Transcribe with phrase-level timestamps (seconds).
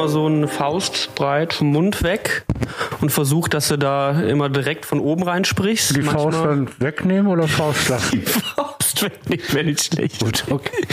[0.00, 2.44] immer so eine Faustbreit vom Mund weg
[3.02, 5.94] und versuch, dass du da immer direkt von oben reinsprichst.
[5.94, 8.10] Die Manchmal Faust dann wegnehmen oder Faust lassen?
[8.12, 10.20] Die Faust wegnehmen wäre nicht schlecht.
[10.20, 10.86] Gut, okay.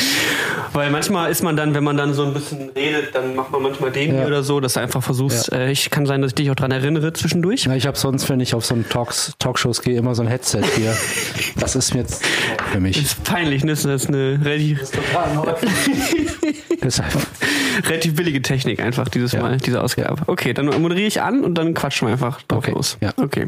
[0.77, 3.63] Weil manchmal ist man dann, wenn man dann so ein bisschen redet, dann macht man
[3.63, 4.27] manchmal den ja.
[4.27, 5.57] oder so, dass du einfach versuchst, ja.
[5.57, 7.63] äh, ich kann sein, dass ich dich auch dran erinnere zwischendurch.
[7.63, 10.27] Ja, ich habe sonst, wenn ich auf so einen Talks, Talkshows gehe, immer so ein
[10.27, 10.95] Headset hier.
[11.59, 12.23] das ist mir jetzt
[12.71, 12.95] für mich.
[12.95, 13.71] Das ist peinlich, ne?
[13.71, 14.81] Das ist eine relativ,
[17.85, 19.41] relativ billige Technik einfach dieses ja.
[19.41, 20.21] Mal, diese Ausgabe.
[20.27, 22.71] Okay, dann moderiere ich an und dann quatschen wir einfach drauf okay.
[22.71, 22.97] los.
[23.01, 23.11] Ja.
[23.17, 23.47] Okay.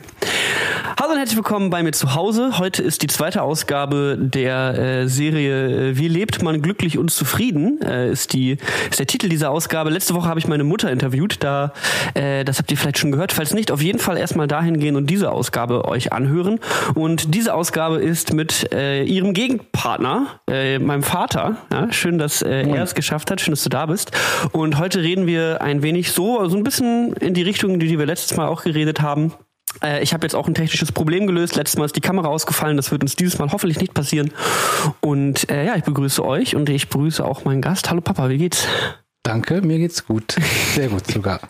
[0.99, 2.57] Hallo und herzlich willkommen bei mir zu Hause.
[2.57, 7.81] Heute ist die zweite Ausgabe der äh, Serie äh, Wie lebt man glücklich und zufrieden?
[7.81, 8.57] Äh, ist die
[8.89, 9.89] ist der Titel dieser Ausgabe.
[9.89, 11.37] Letzte Woche habe ich meine Mutter interviewt.
[11.43, 11.73] Da
[12.15, 13.31] äh, das habt ihr vielleicht schon gehört.
[13.31, 16.59] Falls nicht, auf jeden Fall erstmal dahin gehen und diese Ausgabe euch anhören.
[16.95, 21.57] Und diese Ausgabe ist mit äh, ihrem Gegenpartner, äh, meinem Vater.
[21.71, 23.41] Ja, schön, dass er es geschafft hat.
[23.41, 24.11] Schön, dass du da bist.
[24.51, 28.05] Und heute reden wir ein wenig so so ein bisschen in die Richtung, die wir
[28.05, 29.33] letztes Mal auch geredet haben.
[29.83, 31.55] Äh, ich habe jetzt auch ein technisches Problem gelöst.
[31.55, 32.77] Letztes Mal ist die Kamera ausgefallen.
[32.77, 34.31] Das wird uns dieses Mal hoffentlich nicht passieren.
[35.01, 37.89] Und äh, ja, ich begrüße euch und ich begrüße auch meinen Gast.
[37.89, 38.67] Hallo Papa, wie geht's?
[39.29, 40.37] Danke, mir geht's gut.
[40.73, 41.39] Sehr gut sogar.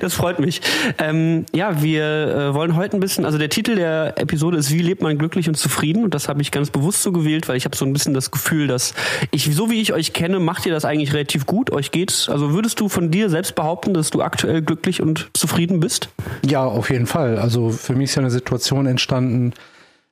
[0.00, 0.60] Das freut mich.
[0.98, 4.80] Ähm, ja, wir äh, wollen heute ein bisschen, also der Titel der Episode ist Wie
[4.80, 6.04] lebt man glücklich und zufrieden?
[6.04, 8.30] Und das habe ich ganz bewusst so gewählt, weil ich habe so ein bisschen das
[8.30, 8.94] Gefühl, dass
[9.32, 11.72] ich, so wie ich euch kenne, macht ihr das eigentlich relativ gut.
[11.72, 12.28] Euch geht's.
[12.28, 16.10] Also würdest du von dir selbst behaupten, dass du aktuell glücklich und zufrieden bist?
[16.46, 17.38] Ja, auf jeden Fall.
[17.38, 19.54] Also für mich ist ja eine Situation entstanden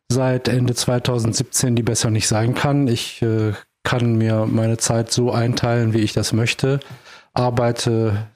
[0.09, 2.89] seit Ende 2017, die besser nicht sein kann.
[2.89, 3.53] Ich äh,
[3.85, 6.81] kann mir meine Zeit so einteilen, wie ich das möchte
[7.35, 8.29] arbeite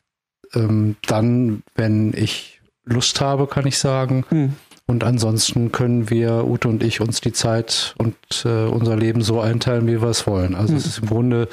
[0.55, 4.25] ähm, dann, wenn ich Lust habe, kann ich sagen.
[4.29, 4.55] Hm.
[4.87, 9.41] Und ansonsten können wir, Ute und ich, uns die Zeit und äh, unser Leben so
[9.41, 10.55] einteilen, wie wir es wollen.
[10.55, 10.77] Also hm.
[10.77, 11.49] es ist im Grunde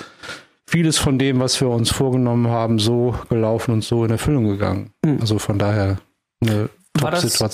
[0.67, 4.91] vieles von dem, was wir uns vorgenommen haben, so gelaufen und so in Erfüllung gegangen.
[5.03, 5.19] Hm.
[5.19, 5.97] Also von daher
[6.41, 6.69] eine.
[7.00, 7.50] War das, war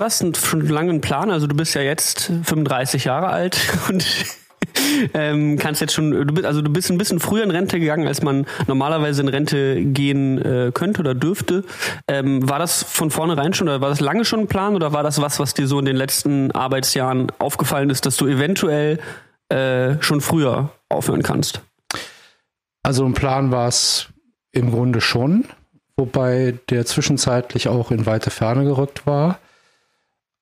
[0.00, 1.32] das schon lange ein Plan?
[1.32, 3.58] Also du bist ja jetzt 35 Jahre alt
[3.88, 4.06] und
[5.14, 8.06] ähm, kannst jetzt schon, du bist, also du bist ein bisschen früher in Rente gegangen,
[8.06, 11.64] als man normalerweise in Rente gehen äh, könnte oder dürfte.
[12.08, 15.02] Ähm, war das von vornherein schon oder war das lange schon ein Plan oder war
[15.02, 18.98] das was, was dir so in den letzten Arbeitsjahren aufgefallen ist, dass du eventuell
[19.48, 21.60] äh, schon früher aufhören kannst?
[22.82, 24.08] Also ein Plan war es
[24.52, 25.44] im Grunde schon,
[25.96, 29.38] wobei der zwischenzeitlich auch in weite Ferne gerückt war.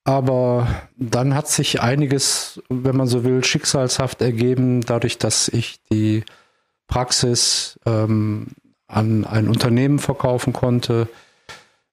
[0.04, 6.24] Aber dann hat sich einiges, wenn man so will, schicksalshaft ergeben, dadurch, dass ich die
[6.86, 8.48] Praxis ähm,
[8.86, 11.08] an ein Unternehmen verkaufen konnte.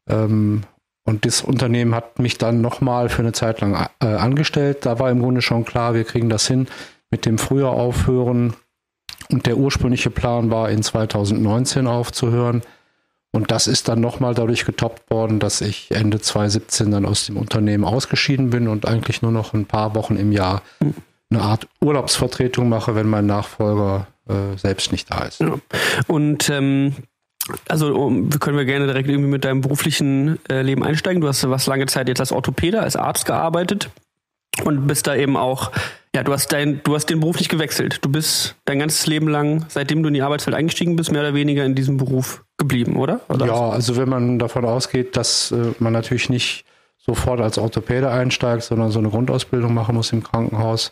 [0.10, 0.64] Ähm,
[1.04, 4.86] und das Unternehmen hat mich dann nochmal für eine Zeit lang äh, angestellt.
[4.86, 6.68] Da war im Grunde schon klar, wir kriegen das hin
[7.10, 8.54] mit dem früher aufhören.
[9.30, 12.62] Und der ursprüngliche Plan war, in 2019 aufzuhören.
[13.34, 17.38] Und das ist dann nochmal dadurch getoppt worden, dass ich Ende 2017 dann aus dem
[17.38, 20.62] Unternehmen ausgeschieden bin und eigentlich nur noch ein paar Wochen im Jahr
[21.30, 25.42] eine Art Urlaubsvertretung mache, wenn mein Nachfolger äh, selbst nicht da ist.
[26.08, 26.96] Und ähm,
[27.69, 27.94] also
[28.40, 31.22] können wir gerne direkt irgendwie mit deinem beruflichen äh, Leben einsteigen.
[31.22, 33.90] Du hast was lange Zeit jetzt als Orthopäde, als Arzt gearbeitet
[34.63, 35.72] und bist da eben auch
[36.13, 38.00] ja, du hast dein, du hast den Beruf nicht gewechselt.
[38.01, 41.34] Du bist dein ganzes Leben lang, seitdem du in die Arbeitswelt eingestiegen bist, mehr oder
[41.34, 43.22] weniger in diesem Beruf geblieben, oder?
[43.29, 43.45] oder?
[43.45, 46.66] Ja, also wenn man davon ausgeht, dass äh, man natürlich nicht
[46.97, 50.91] sofort als Orthopäde einsteigt, sondern so eine Grundausbildung machen muss im Krankenhaus.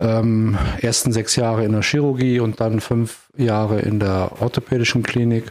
[0.00, 5.50] Ähm, ersten sechs Jahre in der Chirurgie und dann fünf Jahre in der orthopädischen Klinik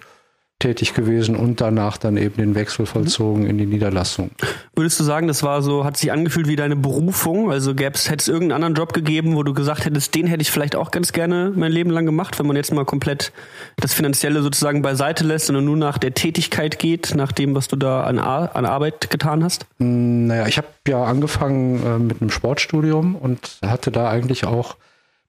[0.59, 4.31] tätig gewesen und danach dann eben den Wechsel vollzogen in die Niederlassung.
[4.75, 7.49] Würdest du sagen, das war so, hat sich angefühlt wie deine Berufung?
[7.49, 10.75] Also hätte es irgendeinen anderen Job gegeben, wo du gesagt hättest, den hätte ich vielleicht
[10.75, 13.31] auch ganz gerne mein Leben lang gemacht, wenn man jetzt mal komplett
[13.77, 17.77] das Finanzielle sozusagen beiseite lässt und nur nach der Tätigkeit geht, nach dem, was du
[17.77, 19.65] da an, Ar an Arbeit getan hast?
[19.77, 24.75] Hm, naja, ich habe ja angefangen äh, mit einem Sportstudium und hatte da eigentlich auch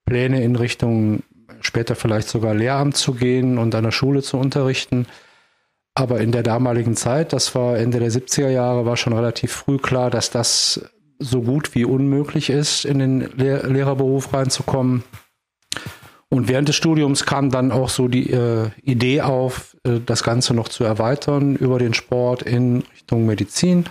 [0.07, 1.23] Pläne in Richtung
[1.61, 5.07] später vielleicht sogar Lehramt zu gehen und an der Schule zu unterrichten.
[5.95, 9.79] Aber in der damaligen Zeit, das war Ende der 70er Jahre, war schon relativ früh
[9.79, 10.83] klar, dass das
[11.19, 15.05] so gut wie unmöglich ist, in den Lehr Lehrerberuf reinzukommen.
[16.31, 20.55] Und während des Studiums kam dann auch so die äh, Idee auf, äh, das Ganze
[20.55, 23.85] noch zu erweitern über den Sport in Richtung Medizin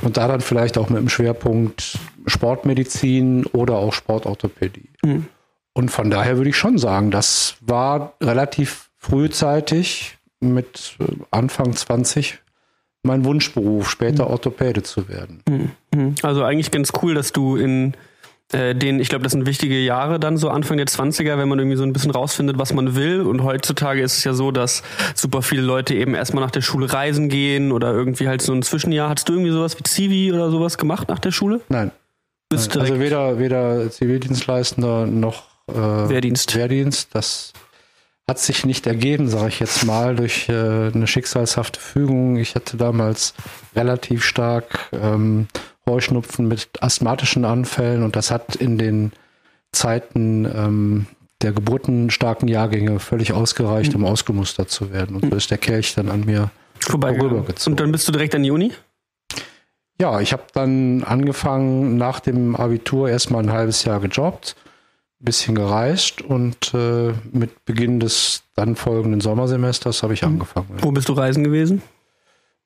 [0.00, 4.88] und da dann vielleicht auch mit dem Schwerpunkt Sportmedizin oder auch Sportorthopädie.
[5.04, 5.26] Mhm.
[5.74, 12.38] Und von daher würde ich schon sagen, das war relativ frühzeitig mit äh, Anfang 20
[13.04, 14.30] mein Wunschberuf, später mhm.
[14.30, 15.42] Orthopäde zu werden.
[15.48, 16.14] Mhm.
[16.22, 17.94] Also eigentlich ganz cool, dass du in
[18.52, 21.58] äh, den, ich glaube, das sind wichtige Jahre dann so Anfang der 20er, wenn man
[21.58, 23.22] irgendwie so ein bisschen rausfindet, was man will.
[23.22, 24.82] Und heutzutage ist es ja so, dass
[25.14, 28.62] super viele Leute eben erstmal nach der Schule reisen gehen oder irgendwie halt so ein
[28.62, 29.08] Zwischenjahr.
[29.08, 31.60] Hattest du irgendwie sowas wie Zivi oder sowas gemacht nach der Schule?
[31.68, 31.90] Nein.
[32.48, 32.82] Bist Nein.
[32.82, 36.54] Also weder, weder Zivildienstleistender noch äh, Wehrdienst.
[36.56, 37.14] Wehrdienst.
[37.14, 37.52] Das
[38.28, 42.36] hat sich nicht ergeben, sage ich jetzt mal, durch äh, eine schicksalshafte Fügung.
[42.36, 43.34] Ich hatte damals
[43.74, 45.48] relativ stark ähm,
[45.86, 49.12] Heuschnupfen mit asthmatischen Anfällen und das hat in den
[49.72, 51.06] Zeiten ähm,
[51.42, 55.16] der geburtenstarken Jahrgänge völlig ausgereicht, um ausgemustert zu werden.
[55.16, 57.72] Und so ist der Kelch dann an mir vorübergezogen.
[57.72, 58.72] Und dann bist du direkt an die Uni?
[60.00, 64.56] Ja, ich habe dann angefangen nach dem Abitur erstmal ein halbes Jahr gejobbt,
[65.22, 70.28] bisschen gereist und äh, mit Beginn des dann folgenden Sommersemesters habe ich mhm.
[70.28, 70.68] angefangen.
[70.80, 71.82] Wo bist du reisen gewesen?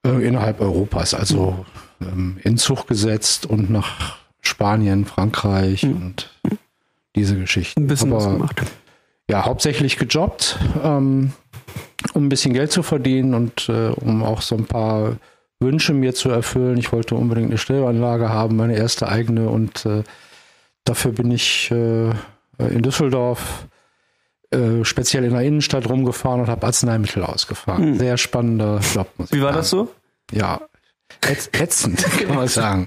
[0.05, 1.65] Äh, innerhalb Europas, also
[2.01, 5.97] ähm, in Zug gesetzt und nach Spanien, Frankreich mhm.
[5.97, 6.31] und
[7.15, 7.83] diese Geschichten.
[7.83, 8.63] Ein bisschen Aber, was gemacht.
[9.29, 11.33] Ja, hauptsächlich gejobbt, ähm,
[12.15, 15.17] um ein bisschen Geld zu verdienen und äh, um auch so ein paar
[15.59, 16.79] Wünsche mir zu erfüllen.
[16.79, 20.05] Ich wollte unbedingt eine Stellanlage haben, meine erste eigene und äh,
[20.85, 22.11] dafür bin ich äh,
[22.59, 23.67] in Düsseldorf
[24.51, 27.85] äh, speziell in der Innenstadt rumgefahren und habe Arzneimittel ausgefahren.
[27.85, 27.99] Hm.
[27.99, 29.09] Sehr spannender Job.
[29.17, 29.57] Muss Wie war sagen.
[29.57, 29.93] das so?
[30.33, 30.61] Ja,
[31.53, 32.87] ätzend, kann man sagen.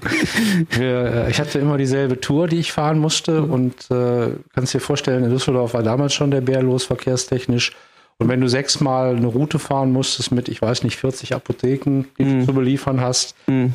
[0.78, 5.24] Äh, ich hatte immer dieselbe Tour, die ich fahren musste und äh, kannst dir vorstellen,
[5.24, 7.72] in Düsseldorf war damals schon der Bär los, verkehrstechnisch.
[8.18, 12.24] Und wenn du sechsmal eine Route fahren musstest mit, ich weiß nicht, 40 Apotheken, die
[12.24, 12.40] mm.
[12.40, 13.68] du zu beliefern hast mm.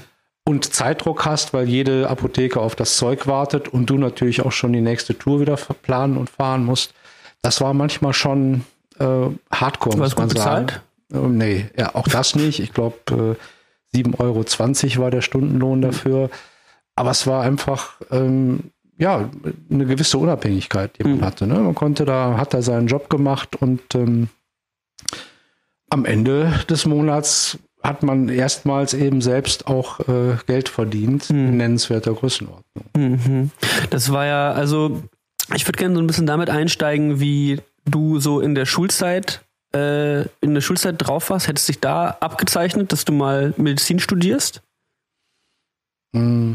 [0.48, 4.74] Und Zeitdruck hast, weil jede Apotheke auf das Zeug wartet und du natürlich auch schon
[4.74, 6.94] die nächste Tour wieder planen und fahren musst,
[7.42, 8.64] das war manchmal schon
[9.00, 10.68] äh, Hardcore, muss man sagen.
[10.68, 10.82] Bezahlt?
[11.14, 12.60] Äh, nee, ja, auch das nicht.
[12.60, 13.38] Ich glaube,
[13.94, 16.30] äh, 7,20 Euro war der Stundenlohn dafür.
[16.96, 19.30] Aber es war einfach, ähm, ja,
[19.70, 21.26] eine gewisse Unabhängigkeit, die man mhm.
[21.26, 21.48] hatte.
[21.48, 21.56] Ne?
[21.56, 24.30] Man konnte da, hat da seinen Job gemacht und ähm,
[25.90, 31.48] am Ende des Monats hat man erstmals eben selbst auch äh, Geld verdient mhm.
[31.48, 32.86] in nennenswerter Größenordnung.
[32.96, 33.52] Mhm.
[33.90, 35.04] Das war ja, also
[35.56, 39.42] ich würde gerne so ein bisschen damit einsteigen, wie du so in der Schulzeit
[39.76, 41.48] äh, in der Schulzeit drauf warst.
[41.48, 44.62] Hättest dich da abgezeichnet, dass du mal Medizin studierst?
[46.14, 46.54] Mm,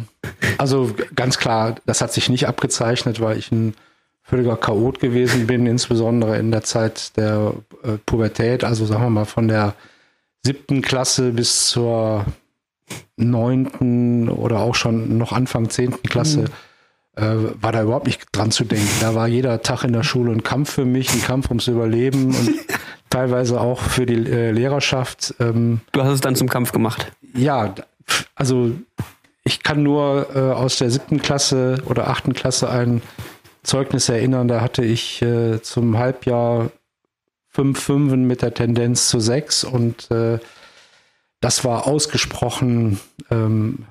[0.58, 3.74] also ganz klar, das hat sich nicht abgezeichnet, weil ich ein
[4.22, 9.24] völliger Chaot gewesen bin, insbesondere in der Zeit der äh, Pubertät, also sagen wir mal
[9.24, 9.74] von der
[10.42, 12.24] siebten Klasse bis zur
[13.16, 16.42] neunten oder auch schon noch Anfang zehnten Klasse.
[16.42, 16.48] Mhm
[17.16, 18.88] äh, war da überhaupt nicht dran zu denken.
[19.00, 22.26] Da war jeder Tag in der Schule ein Kampf für mich, ein Kampf ums Überleben
[22.26, 22.54] und
[23.10, 25.34] teilweise auch für die äh, Lehrerschaft.
[25.40, 27.12] Ähm, du hast es dann zum Kampf gemacht.
[27.34, 27.74] Ja,
[28.34, 28.72] also
[29.44, 33.02] ich kann nur äh, aus der siebten Klasse oder achten Klasse ein
[33.62, 34.48] Zeugnis erinnern.
[34.48, 36.70] Da hatte ich äh, zum Halbjahr
[37.50, 40.38] fünf Fünfen mit der Tendenz zu sechs und äh,
[41.40, 43.00] das war ausgesprochen
[43.30, 43.86] ähm,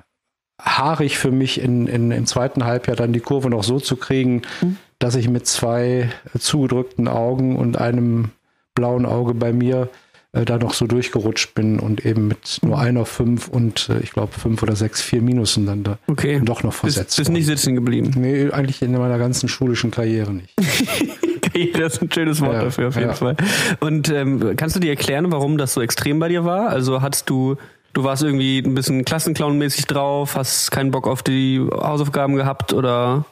[0.61, 4.41] haarig für mich in, in, im zweiten Halbjahr dann die Kurve noch so zu kriegen,
[4.61, 4.77] mhm.
[4.97, 8.31] dass ich mit zwei zugedrückten Augen und einem
[8.75, 9.89] blauen Auge bei mir
[10.31, 12.83] äh, da noch so durchgerutscht bin und eben mit nur mhm.
[12.83, 16.42] einer fünf und äh, ich glaube fünf oder sechs, vier Minusen dann da okay.
[16.44, 17.18] doch noch versetzt.
[17.18, 18.11] Bist, bist nicht sitzen geblieben?
[18.16, 20.54] Nee, eigentlich in meiner ganzen schulischen Karriere nicht.
[21.51, 23.15] Karriere ist ein schönes Wort ja, dafür auf jeden ja.
[23.15, 23.35] Fall.
[23.79, 26.69] Und ähm, kannst du dir erklären, warum das so extrem bei dir war?
[26.69, 27.57] Also hattest du
[27.94, 33.25] Du warst irgendwie ein bisschen Klassenclown-mäßig drauf, hast keinen Bock auf die Hausaufgaben gehabt oder?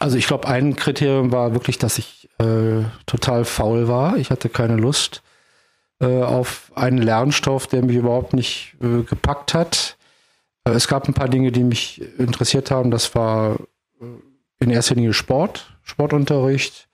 [0.00, 4.16] Also ich glaube, ein Kriterium war wirklich, dass ich äh, total faul war.
[4.16, 5.22] Ich hatte keine Lust
[6.00, 9.96] äh, auf einen Lernstoff, der mich überhaupt nicht äh, gepackt hat.
[10.64, 12.90] Äh, es gab ein paar Dinge, die mich interessiert haben.
[12.90, 13.56] Das war
[14.00, 14.04] äh,
[14.64, 16.88] in erster Linie Sport, Sportunterricht.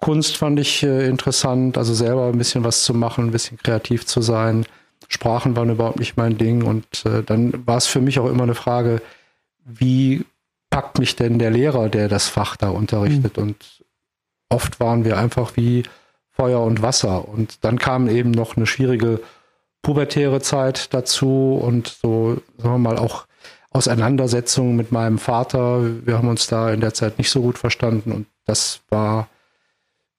[0.00, 4.06] Kunst fand ich äh, interessant, also selber ein bisschen was zu machen, ein bisschen kreativ
[4.06, 4.66] zu sein.
[5.08, 6.62] Sprachen waren überhaupt nicht mein Ding.
[6.62, 9.02] Und äh, dann war es für mich auch immer eine Frage,
[9.64, 10.24] wie
[10.70, 13.36] packt mich denn der Lehrer, der das Fach da unterrichtet?
[13.36, 13.42] Mhm.
[13.42, 13.84] Und
[14.48, 15.82] oft waren wir einfach wie
[16.30, 17.28] Feuer und Wasser.
[17.28, 19.20] Und dann kam eben noch eine schwierige
[19.82, 23.26] pubertäre Zeit dazu und so, sagen wir mal, auch
[23.70, 25.82] Auseinandersetzungen mit meinem Vater.
[26.04, 29.28] Wir haben uns da in der Zeit nicht so gut verstanden und das war,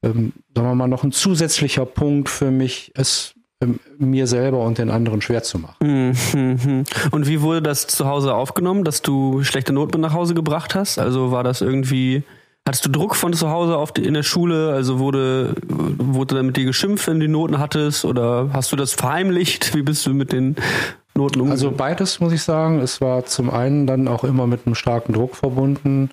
[0.03, 4.77] ähm, sagen wir mal, noch ein zusätzlicher Punkt für mich, es ähm, mir selber und
[4.77, 5.75] den anderen schwer zu machen.
[5.81, 6.83] Mhm.
[7.11, 10.97] Und wie wurde das zu Hause aufgenommen, dass du schlechte Noten nach Hause gebracht hast?
[10.99, 12.23] Also war das irgendwie
[12.67, 14.71] Hattest du Druck von zu Hause auf die, in der Schule?
[14.71, 18.05] Also wurde, wurde da mit dir geschimpft, wenn du die Noten hattest?
[18.05, 19.73] Oder hast du das verheimlicht?
[19.75, 20.55] Wie bist du mit den
[21.15, 21.51] Noten umgegangen?
[21.51, 22.79] Also beides muss ich sagen.
[22.79, 26.11] Es war zum einen dann auch immer mit einem starken Druck verbunden.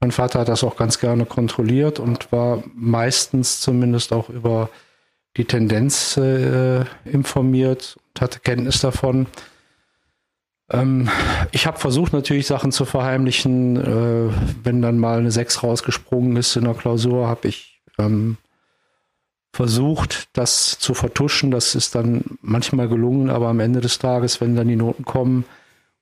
[0.00, 4.70] Mein Vater hat das auch ganz gerne kontrolliert und war meistens zumindest auch über
[5.36, 9.26] die Tendenz äh, informiert und hatte Kenntnis davon.
[10.70, 11.08] Ähm,
[11.52, 13.76] ich habe versucht natürlich Sachen zu verheimlichen.
[13.76, 18.36] Äh, wenn dann mal eine 6 rausgesprungen ist in der Klausur, habe ich ähm,
[19.52, 21.50] versucht, das zu vertuschen.
[21.50, 25.44] Das ist dann manchmal gelungen, aber am Ende des Tages, wenn dann die Noten kommen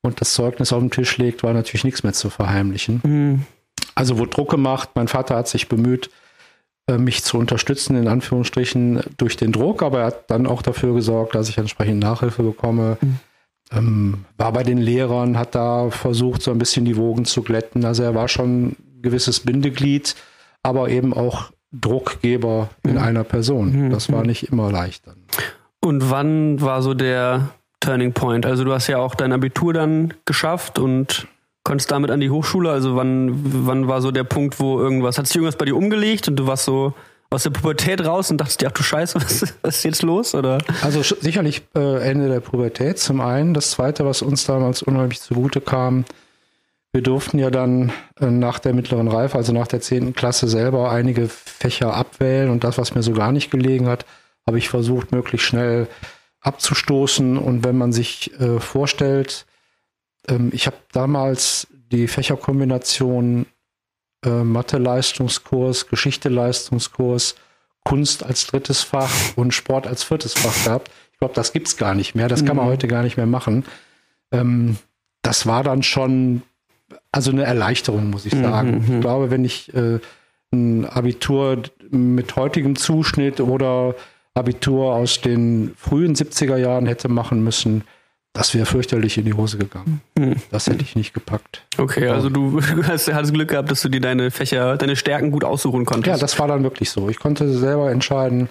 [0.02, 3.00] und das Zeugnis auf den Tisch legt, war natürlich nichts mehr zu verheimlichen.
[3.04, 3.46] Mhm.
[3.96, 4.90] Also wurde Druck gemacht.
[4.94, 6.10] Mein Vater hat sich bemüht,
[6.88, 10.94] äh, mich zu unterstützen, in Anführungsstrichen, durch den Druck, aber er hat dann auch dafür
[10.94, 12.98] gesorgt, dass ich entsprechend Nachhilfe bekomme.
[13.00, 13.18] Mhm.
[13.72, 17.84] Ähm, war bei den Lehrern, hat da versucht, so ein bisschen die Wogen zu glätten.
[17.84, 20.14] Also er war schon ein gewisses Bindeglied,
[20.62, 22.98] aber eben auch Druckgeber in mhm.
[22.98, 23.86] einer Person.
[23.86, 23.90] Mhm.
[23.90, 24.26] Das war mhm.
[24.26, 25.16] nicht immer leicht dann.
[25.80, 27.48] Und wann war so der
[27.80, 28.46] Turning Point?
[28.46, 31.26] Also du hast ja auch dein Abitur dann geschafft und
[31.66, 32.70] konntest damit an die Hochschule?
[32.70, 36.28] Also wann, wann war so der Punkt, wo irgendwas, hat sich irgendwas bei dir umgelegt
[36.28, 36.94] und du warst so
[37.28, 39.20] aus der Pubertät raus und dachtest dir, ach du Scheiße,
[39.62, 40.34] was, ist jetzt los?
[40.34, 40.58] Oder?
[40.82, 43.52] Also sicherlich äh, Ende der Pubertät zum einen.
[43.52, 46.04] Das zweite, was uns damals unheimlich zugute kam,
[46.92, 50.90] wir durften ja dann äh, nach der mittleren Reife, also nach der zehnten Klasse selber
[50.92, 54.06] einige Fächer abwählen und das, was mir so gar nicht gelegen hat,
[54.46, 55.88] habe ich versucht, möglichst schnell
[56.40, 57.36] abzustoßen.
[57.36, 59.46] Und wenn man sich äh, vorstellt,
[60.28, 63.46] ähm, ich habe damals die Fächerkombination
[64.24, 67.36] äh, Mathe-Leistungskurs, Geschichte-Leistungskurs,
[67.84, 70.90] Kunst als drittes Fach und Sport als viertes Fach gehabt.
[71.12, 72.28] Ich glaube, das gibt es gar nicht mehr.
[72.28, 72.70] Das kann man mhm.
[72.70, 73.64] heute gar nicht mehr machen.
[74.32, 74.76] Ähm,
[75.22, 76.42] das war dann schon,
[77.12, 78.84] also eine Erleichterung, muss ich mhm, sagen.
[78.86, 78.94] Mhm.
[78.94, 80.00] Ich glaube, wenn ich äh,
[80.52, 83.94] ein Abitur mit heutigem Zuschnitt oder
[84.34, 87.84] Abitur aus den frühen 70er Jahren hätte machen müssen,
[88.36, 90.02] das wäre fürchterlich in die Hose gegangen.
[90.18, 90.36] Mhm.
[90.50, 91.62] Das hätte ich nicht gepackt.
[91.78, 95.42] Okay, also du hast, hattest Glück gehabt, dass du dir deine Fächer, deine Stärken gut
[95.42, 96.06] aussuchen konntest.
[96.06, 97.08] Ja, das war dann wirklich so.
[97.08, 98.50] Ich konnte selber entscheiden,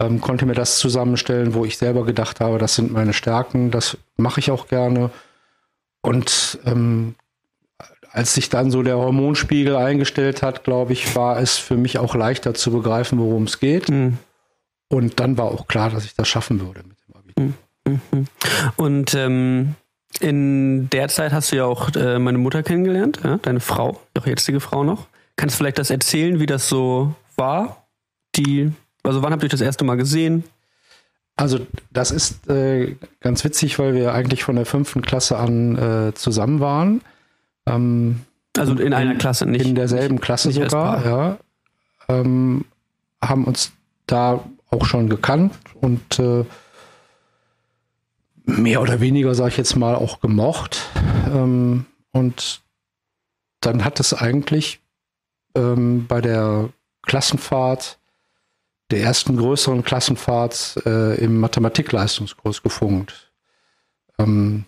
[0.00, 3.98] ähm, konnte mir das zusammenstellen, wo ich selber gedacht habe, das sind meine Stärken, das
[4.16, 5.10] mache ich auch gerne.
[6.00, 7.14] Und ähm,
[8.10, 12.14] als sich dann so der Hormonspiegel eingestellt hat, glaube ich, war es für mich auch
[12.14, 13.90] leichter zu begreifen, worum es geht.
[13.90, 14.16] Mhm.
[14.88, 17.44] Und dann war auch klar, dass ich das schaffen würde mit dem Abitur.
[17.44, 17.54] Mhm.
[17.84, 18.26] Mhm.
[18.76, 19.74] Und ähm,
[20.20, 23.38] in der Zeit hast du ja auch äh, meine Mutter kennengelernt, ja?
[23.38, 25.06] deine Frau, auch jetzige Frau noch.
[25.36, 27.86] Kannst du vielleicht das erzählen, wie das so war?
[28.36, 28.72] Die,
[29.02, 30.44] also wann habt ihr euch das erste Mal gesehen?
[31.36, 36.14] Also das ist äh, ganz witzig, weil wir eigentlich von der fünften Klasse an äh,
[36.14, 37.00] zusammen waren.
[37.66, 38.20] Ähm,
[38.58, 41.06] also in einer Klasse, nicht in derselben Klasse nicht sogar.
[41.06, 41.38] Ja,
[42.08, 42.66] ähm,
[43.22, 43.72] haben uns
[44.06, 46.44] da auch schon gekannt und äh,
[48.58, 50.88] mehr oder weniger, sage ich jetzt mal, auch gemocht.
[51.26, 52.60] Ähm, und
[53.60, 54.80] dann hat es eigentlich
[55.54, 56.70] ähm, bei der
[57.02, 57.98] Klassenfahrt,
[58.90, 63.30] der ersten größeren Klassenfahrt äh, im Mathematikleistungskurs gefunkt.
[64.18, 64.64] Ähm,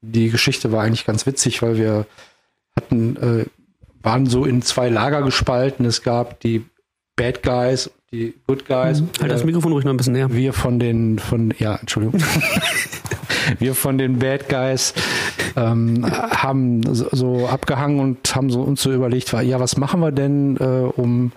[0.00, 2.06] die Geschichte war eigentlich ganz witzig, weil wir
[2.76, 3.46] hatten, äh,
[4.00, 5.84] waren so in zwei Lager gespalten.
[5.84, 6.64] Es gab die
[7.16, 9.02] Bad Guys die Good Guys.
[9.20, 10.32] Halt das Mikrofon ruhig noch ein bisschen näher.
[10.32, 12.20] Wir von den, von, ja, Entschuldigung.
[13.58, 14.94] wir von den Bad Guys
[15.56, 20.12] ähm, haben so, so, abgehangen und haben so uns so überlegt, ja, was machen wir
[20.12, 21.32] denn, äh, um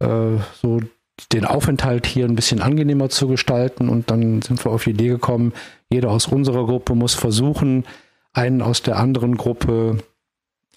[0.00, 0.80] äh, so
[1.32, 3.88] den Aufenthalt hier ein bisschen angenehmer zu gestalten?
[3.88, 5.52] Und dann sind wir auf die Idee gekommen,
[5.90, 7.84] jeder aus unserer Gruppe muss versuchen,
[8.34, 9.98] einen aus der anderen Gruppe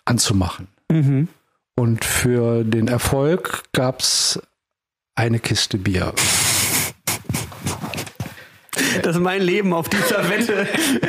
[0.06, 0.68] anzumachen.
[0.90, 1.28] Mhm.
[1.76, 4.40] Und für den Erfolg gab es
[5.16, 6.14] eine Kiste Bier.
[9.02, 10.68] Dass mein Leben auf dieser Wette,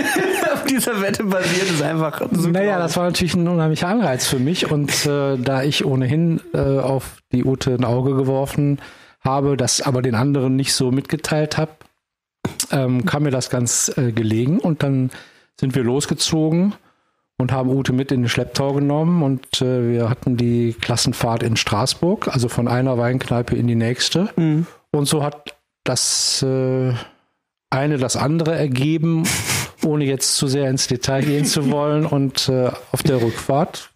[0.52, 2.48] auf dieser Wette basiert, ist einfach super.
[2.48, 6.58] Naja, das war natürlich ein unheimlicher Anreiz für mich und äh, da ich ohnehin äh,
[6.58, 8.80] auf die Ute ein Auge geworfen
[9.20, 11.72] habe, das aber den anderen nicht so mitgeteilt habe,
[12.70, 15.10] ähm, kam mir das ganz äh, gelegen und dann
[15.58, 16.74] sind wir losgezogen
[17.38, 21.56] und haben Ute mit in den Schlepptau genommen und äh, wir hatten die Klassenfahrt in
[21.56, 24.30] Straßburg, also von einer Weinkneipe in die nächste.
[24.36, 24.66] Mhm.
[24.90, 26.94] Und so hat das äh,
[27.70, 29.24] eine das andere ergeben,
[29.84, 32.06] ohne jetzt zu sehr ins Detail gehen zu wollen.
[32.06, 33.90] Und äh, auf der Rückfahrt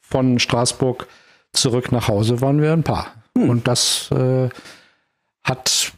[0.00, 1.06] von Straßburg
[1.52, 3.12] zurück nach Hause waren wir ein Paar.
[3.34, 3.50] Mhm.
[3.50, 4.48] Und das äh,
[5.44, 5.92] hat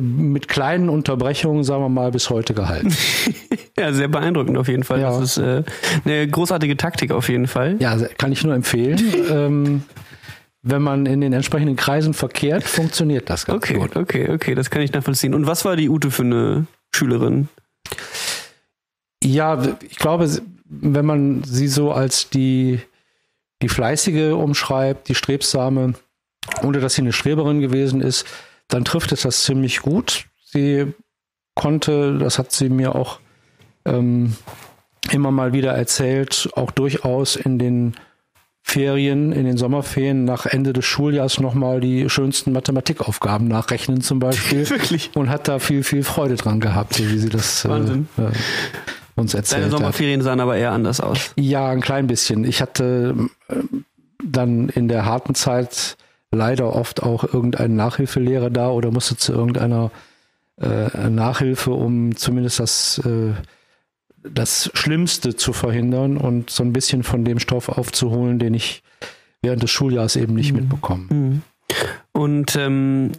[0.00, 2.94] mit kleinen Unterbrechungen, sagen wir mal, bis heute gehalten.
[3.78, 5.00] ja, sehr beeindruckend auf jeden Fall.
[5.00, 5.10] Ja.
[5.10, 5.62] Das ist äh,
[6.04, 7.76] eine großartige Taktik auf jeden Fall.
[7.78, 9.00] Ja, kann ich nur empfehlen.
[9.30, 9.82] ähm,
[10.62, 13.96] wenn man in den entsprechenden Kreisen verkehrt, funktioniert das ganz okay, gut.
[13.96, 15.34] Okay, okay, okay, das kann ich nachvollziehen.
[15.34, 17.48] Und was war die Ute für eine Schülerin?
[19.24, 20.28] Ja, ich glaube,
[20.64, 22.80] wenn man sie so als die,
[23.60, 25.94] die fleißige umschreibt, die strebsame,
[26.62, 28.26] ohne dass sie eine Streberin gewesen ist,
[28.72, 30.26] dann trifft es das ziemlich gut.
[30.44, 30.92] Sie
[31.54, 33.20] konnte, das hat sie mir auch
[33.84, 34.36] ähm,
[35.10, 37.94] immer mal wieder erzählt, auch durchaus in den
[38.62, 44.68] Ferien, in den Sommerferien nach Ende des Schuljahres nochmal die schönsten Mathematikaufgaben nachrechnen zum Beispiel.
[44.70, 45.10] Wirklich?
[45.14, 48.02] Und hat da viel, viel Freude dran gehabt, so wie sie das äh, äh,
[49.16, 50.24] uns erzählt Deine Sommerferien hat.
[50.24, 51.32] sahen aber eher anders aus.
[51.36, 52.44] Ja, ein klein bisschen.
[52.44, 53.16] Ich hatte
[53.48, 53.56] äh,
[54.24, 55.96] dann in der harten Zeit
[56.32, 59.90] leider oft auch irgendeinen Nachhilfelehrer da oder musste zu irgendeiner
[60.60, 63.34] äh, Nachhilfe, um zumindest das, äh,
[64.22, 68.82] das Schlimmste zu verhindern und so ein bisschen von dem Stoff aufzuholen, den ich
[69.42, 70.60] während des Schuljahres eben nicht mhm.
[70.60, 71.06] mitbekomme.
[71.10, 71.42] Mhm.
[72.12, 73.12] Und ähm,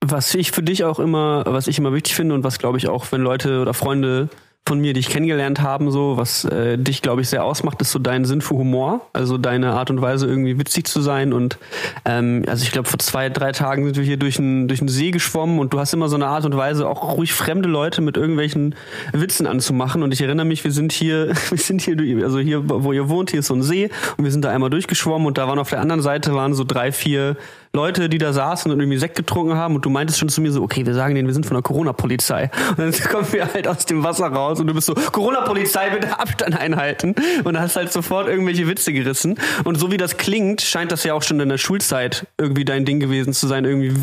[0.00, 2.88] was ich für dich auch immer, was ich immer wichtig finde und was glaube ich
[2.88, 4.28] auch, wenn Leute oder Freunde
[4.66, 8.00] von mir dich kennengelernt haben, so was äh, dich, glaube ich, sehr ausmacht, ist so
[8.00, 11.32] dein Sinn für Humor, also deine Art und Weise, irgendwie witzig zu sein.
[11.32, 11.58] Und
[12.04, 14.88] ähm, also ich glaube, vor zwei, drei Tagen sind wir hier durch einen durch einen
[14.88, 18.02] See geschwommen und du hast immer so eine Art und Weise, auch ruhig fremde Leute
[18.02, 18.74] mit irgendwelchen
[19.12, 20.02] Witzen anzumachen.
[20.02, 23.30] Und ich erinnere mich, wir sind hier, wir sind hier, also hier, wo ihr wohnt,
[23.30, 25.70] hier ist so ein See und wir sind da einmal durchgeschwommen und da waren auf
[25.70, 27.36] der anderen Seite waren so drei, vier
[27.72, 30.52] Leute, die da saßen und irgendwie Sekt getrunken haben und du meintest schon zu mir
[30.52, 32.50] so, okay, wir sagen denen, wir sind von der Corona-Polizei.
[32.70, 36.18] Und dann kommen wir halt aus dem Wasser raus und du bist so, Corona-Polizei, bitte
[36.18, 37.14] Abstand einhalten.
[37.44, 39.38] Und hast halt sofort irgendwelche Witze gerissen.
[39.64, 42.84] Und so wie das klingt, scheint das ja auch schon in der Schulzeit irgendwie dein
[42.84, 43.94] Ding gewesen zu sein, irgendwie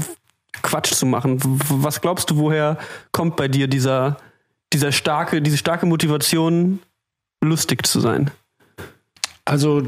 [0.61, 1.39] Quatsch zu machen.
[1.41, 2.77] Was glaubst du, woher
[3.11, 4.17] kommt bei dir dieser,
[4.71, 6.79] dieser starke, diese starke Motivation,
[7.43, 8.31] lustig zu sein?
[9.45, 9.83] Also,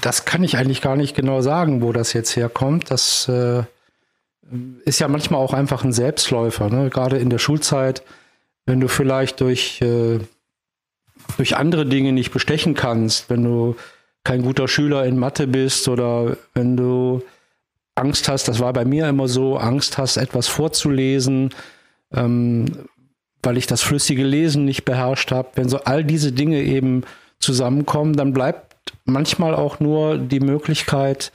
[0.00, 2.90] das kann ich eigentlich gar nicht genau sagen, wo das jetzt herkommt.
[2.90, 3.62] Das äh,
[4.84, 6.90] ist ja manchmal auch einfach ein Selbstläufer, ne?
[6.90, 8.02] gerade in der Schulzeit,
[8.64, 10.18] wenn du vielleicht durch, äh,
[11.36, 13.76] durch andere Dinge nicht bestechen kannst, wenn du
[14.24, 17.22] kein guter Schüler in Mathe bist oder wenn du
[17.94, 21.50] Angst hast, das war bei mir immer so, Angst hast, etwas vorzulesen,
[22.12, 22.66] ähm,
[23.42, 25.50] weil ich das flüssige Lesen nicht beherrscht habe.
[25.54, 27.04] Wenn so all diese Dinge eben
[27.38, 28.65] zusammenkommen, dann bleibt
[29.06, 31.32] manchmal auch nur die Möglichkeit,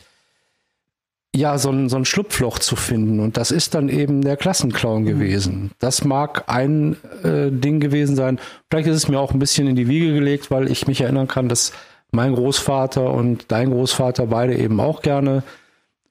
[1.33, 3.19] ja, so ein, so ein Schlupfloch zu finden.
[3.21, 5.07] Und das ist dann eben der Klassenclown mhm.
[5.07, 5.71] gewesen.
[5.79, 8.39] Das mag ein äh, Ding gewesen sein.
[8.69, 11.27] Vielleicht ist es mir auch ein bisschen in die Wiege gelegt, weil ich mich erinnern
[11.27, 11.71] kann, dass
[12.11, 15.43] mein Großvater und dein Großvater beide eben auch gerne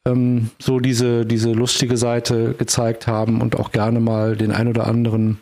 [0.06, 4.86] ähm, so diese, diese lustige Seite gezeigt haben und auch gerne mal den ein oder
[4.86, 5.38] anderen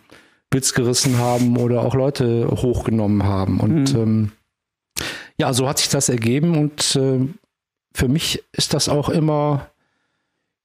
[0.50, 3.61] Witz gerissen haben oder auch Leute hochgenommen haben.
[3.61, 4.00] Und mhm.
[4.00, 4.33] ähm,
[5.38, 7.27] ja, so hat sich das ergeben und äh,
[7.92, 9.70] für mich ist das auch immer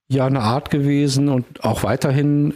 [0.07, 2.55] ja eine Art gewesen und auch weiterhin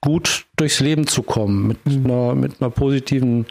[0.00, 2.04] gut durchs Leben zu kommen mit mhm.
[2.04, 3.46] einer mit einer positiven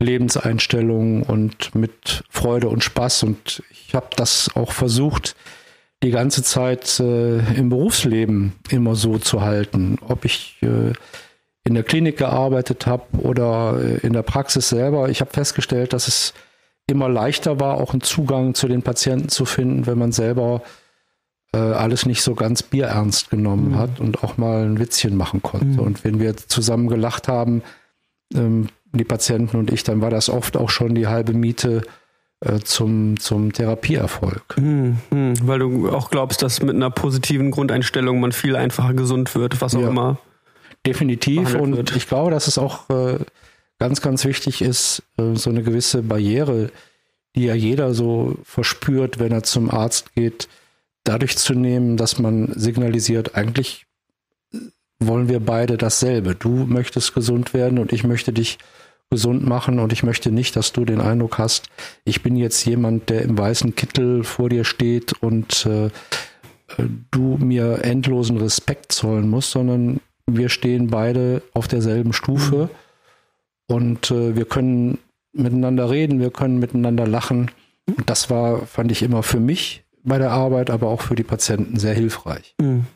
[0.00, 5.36] Lebenseinstellung und mit Freude und Spaß und ich habe das auch versucht
[6.02, 10.92] die ganze Zeit äh, im Berufsleben immer so zu halten, ob ich äh,
[11.64, 15.08] in der Klinik gearbeitet habe oder äh, in der Praxis selber.
[15.08, 16.34] Ich habe festgestellt, dass es
[16.86, 20.62] immer leichter war, auch einen Zugang zu den Patienten zu finden, wenn man selber
[21.54, 23.78] äh, alles nicht so ganz bierernst genommen mhm.
[23.78, 25.66] hat und auch mal ein Witzchen machen konnte.
[25.66, 25.78] Mhm.
[25.78, 27.62] Und wenn wir zusammen gelacht haben,
[28.34, 31.82] ähm, die Patienten und ich, dann war das oft auch schon die halbe Miete
[32.40, 34.56] äh, zum, zum Therapieerfolg.
[34.58, 34.98] Mhm.
[35.44, 39.74] Weil du auch glaubst, dass mit einer positiven Grundeinstellung man viel einfacher gesund wird, was
[39.74, 39.88] auch ja.
[39.88, 40.18] immer.
[40.86, 41.54] Definitiv.
[41.54, 41.96] Und wird.
[41.96, 43.18] ich glaube, dass es auch äh,
[43.78, 46.70] ganz, ganz wichtig ist, äh, so eine gewisse Barriere,
[47.34, 50.48] die ja jeder so verspürt, wenn er zum Arzt geht,
[51.04, 53.86] dadurch zu nehmen, dass man signalisiert, eigentlich
[54.98, 56.34] wollen wir beide dasselbe.
[56.34, 58.58] Du möchtest gesund werden und ich möchte dich
[59.10, 61.68] gesund machen und ich möchte nicht, dass du den Eindruck hast,
[62.04, 65.90] ich bin jetzt jemand, der im weißen Kittel vor dir steht und äh,
[67.10, 72.68] du mir endlosen Respekt zollen musst, sondern wir stehen beide auf derselben Stufe
[73.68, 73.74] mhm.
[73.74, 74.98] und äh, wir können
[75.32, 77.50] miteinander reden, wir können miteinander lachen.
[77.86, 81.22] Und das war, fand ich immer für mich bei der Arbeit, aber auch für die
[81.22, 82.54] Patienten sehr hilfreich.
[82.60, 82.86] Mhm.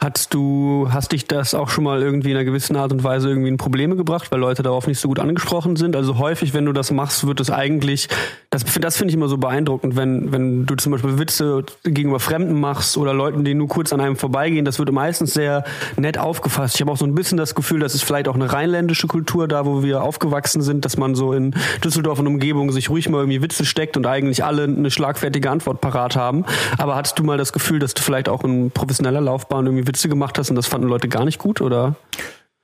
[0.00, 3.28] Hast du, hast dich das auch schon mal irgendwie in einer gewissen Art und Weise
[3.28, 5.96] irgendwie in Probleme gebracht, weil Leute darauf nicht so gut angesprochen sind?
[5.96, 8.08] Also häufig, wenn du das machst, wird es eigentlich,
[8.50, 12.58] das, das finde ich immer so beeindruckend, wenn, wenn du zum Beispiel Witze gegenüber Fremden
[12.58, 15.64] machst oder Leuten, die nur kurz an einem vorbeigehen, das wird meistens sehr
[15.96, 16.74] nett aufgefasst.
[16.76, 19.48] Ich habe auch so ein bisschen das Gefühl, das ist vielleicht auch eine rheinländische Kultur
[19.48, 23.18] da, wo wir aufgewachsen sind, dass man so in Düsseldorf und Umgebung sich ruhig mal
[23.18, 26.44] irgendwie Witze steckt und eigentlich alle eine schlagfertige Antwort parat haben.
[26.78, 30.08] Aber hattest du mal das Gefühl, dass du vielleicht auch in professioneller Laufbahn irgendwie Witze
[30.08, 31.96] gemacht hast und das fanden Leute gar nicht gut, oder?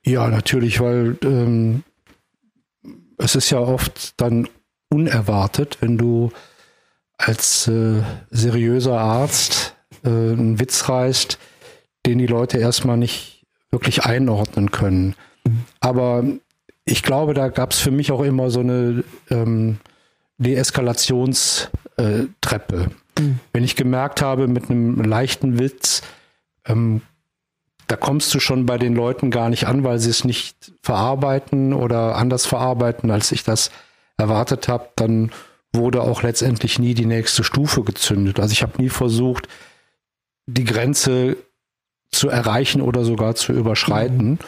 [0.05, 1.83] Ja, natürlich, weil ähm,
[3.17, 4.47] es ist ja oft dann
[4.89, 6.31] unerwartet, wenn du
[7.17, 11.37] als äh, seriöser Arzt äh, einen Witz reißt,
[12.05, 15.15] den die Leute erstmal nicht wirklich einordnen können.
[15.45, 15.63] Mhm.
[15.79, 16.23] Aber
[16.85, 19.77] ich glaube, da gab es für mich auch immer so eine ähm,
[20.39, 22.89] Deeskalationstreppe.
[23.19, 23.39] Mhm.
[23.53, 26.01] Wenn ich gemerkt habe, mit einem leichten Witz,
[26.65, 27.01] ähm,
[27.87, 31.73] da kommst du schon bei den Leuten gar nicht an, weil sie es nicht verarbeiten
[31.73, 33.69] oder anders verarbeiten, als ich das
[34.17, 35.31] erwartet habe, dann
[35.73, 38.39] wurde auch letztendlich nie die nächste Stufe gezündet.
[38.39, 39.47] Also ich habe nie versucht,
[40.45, 41.37] die Grenze
[42.11, 44.31] zu erreichen oder sogar zu überschreiten.
[44.31, 44.39] Mhm.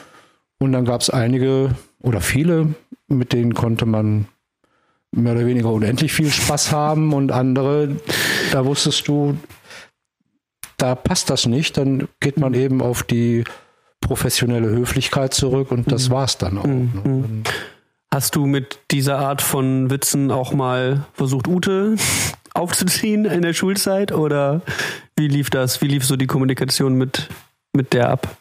[0.60, 2.76] Und dann gab es einige oder viele,
[3.08, 4.28] mit denen konnte man
[5.12, 7.98] mehr oder weniger unendlich viel Spaß haben und andere,
[8.52, 9.38] da wusstest du,
[10.84, 13.46] da passt das nicht, dann geht man eben auf die
[14.02, 16.14] professionelle Höflichkeit zurück und das mhm.
[16.14, 16.66] war's dann auch.
[16.66, 16.90] Ne?
[17.04, 17.44] Mhm.
[18.14, 21.96] Hast du mit dieser Art von Witzen auch mal versucht, Ute
[22.54, 24.62] aufzuziehen in der Schulzeit oder
[25.16, 25.82] wie lief das?
[25.82, 27.30] Wie lief so die Kommunikation mit,
[27.72, 28.38] mit der ab?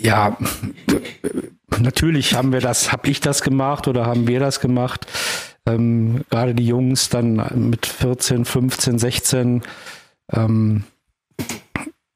[0.00, 0.36] ja,
[1.78, 5.06] natürlich haben wir das, habe ich das gemacht oder haben wir das gemacht.
[5.66, 9.62] Ähm, gerade die Jungs dann mit 14, 15, 16.
[10.32, 10.84] Ähm,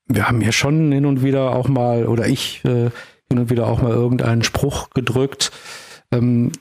[0.06, 2.90] wir haben hier schon hin und wieder auch mal, oder ich äh,
[3.28, 5.50] hin und wieder auch mal irgendeinen Spruch gedrückt.
[6.10, 6.52] Ähm,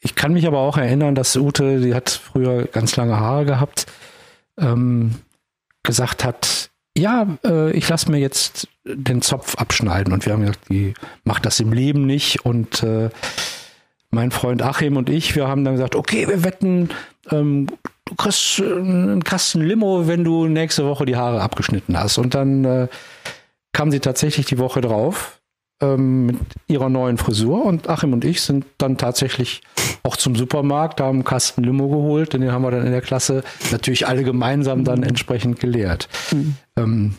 [0.00, 3.86] ich kann mich aber auch erinnern, dass Ute, die hat früher ganz lange Haare gehabt,
[4.58, 5.14] ähm,
[5.84, 10.12] gesagt hat, ja, äh, ich lasse mir jetzt den Zopf abschneiden.
[10.12, 12.44] Und wir haben gesagt, die macht das im Leben nicht.
[12.44, 13.10] Und äh,
[14.10, 16.90] mein Freund Achim und ich, wir haben dann gesagt, okay, wir wetten,
[17.30, 17.68] ähm,
[18.12, 22.18] du kriegst äh, einen Kasten Limo, wenn du nächste Woche die Haare abgeschnitten hast.
[22.18, 22.88] Und dann äh,
[23.72, 25.40] kam sie tatsächlich die Woche drauf
[25.80, 26.36] ähm, mit
[26.68, 29.62] ihrer neuen Frisur und Achim und ich sind dann tatsächlich
[30.02, 33.42] auch zum Supermarkt, haben einen Kasten Limo geholt, den haben wir dann in der Klasse
[33.70, 36.08] natürlich alle gemeinsam dann entsprechend geleert.
[36.32, 36.56] Mhm.
[36.76, 37.14] Ähm,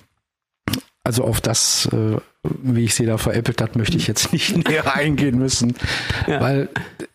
[1.03, 4.95] also auf das, äh, wie ich sie da veräppelt hat, möchte ich jetzt nicht näher
[4.95, 5.75] eingehen müssen.
[6.27, 6.41] Ja.
[6.41, 6.69] Weil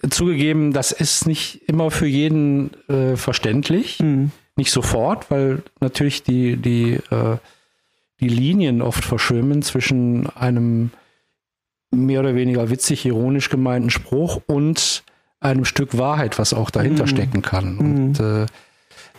[0.09, 4.01] zugegeben, das ist nicht immer für jeden äh, verständlich.
[4.01, 4.31] Mhm.
[4.57, 7.37] Nicht sofort, weil natürlich die, die, äh,
[8.21, 10.91] die Linien oft verschwimmen zwischen einem
[11.91, 15.05] mehr oder weniger witzig, ironisch gemeinten Spruch und
[15.41, 17.09] einem Stück Wahrheit, was auch dahinter mhm.
[17.09, 17.75] stecken kann.
[17.75, 17.81] Mhm.
[17.81, 18.47] Und äh,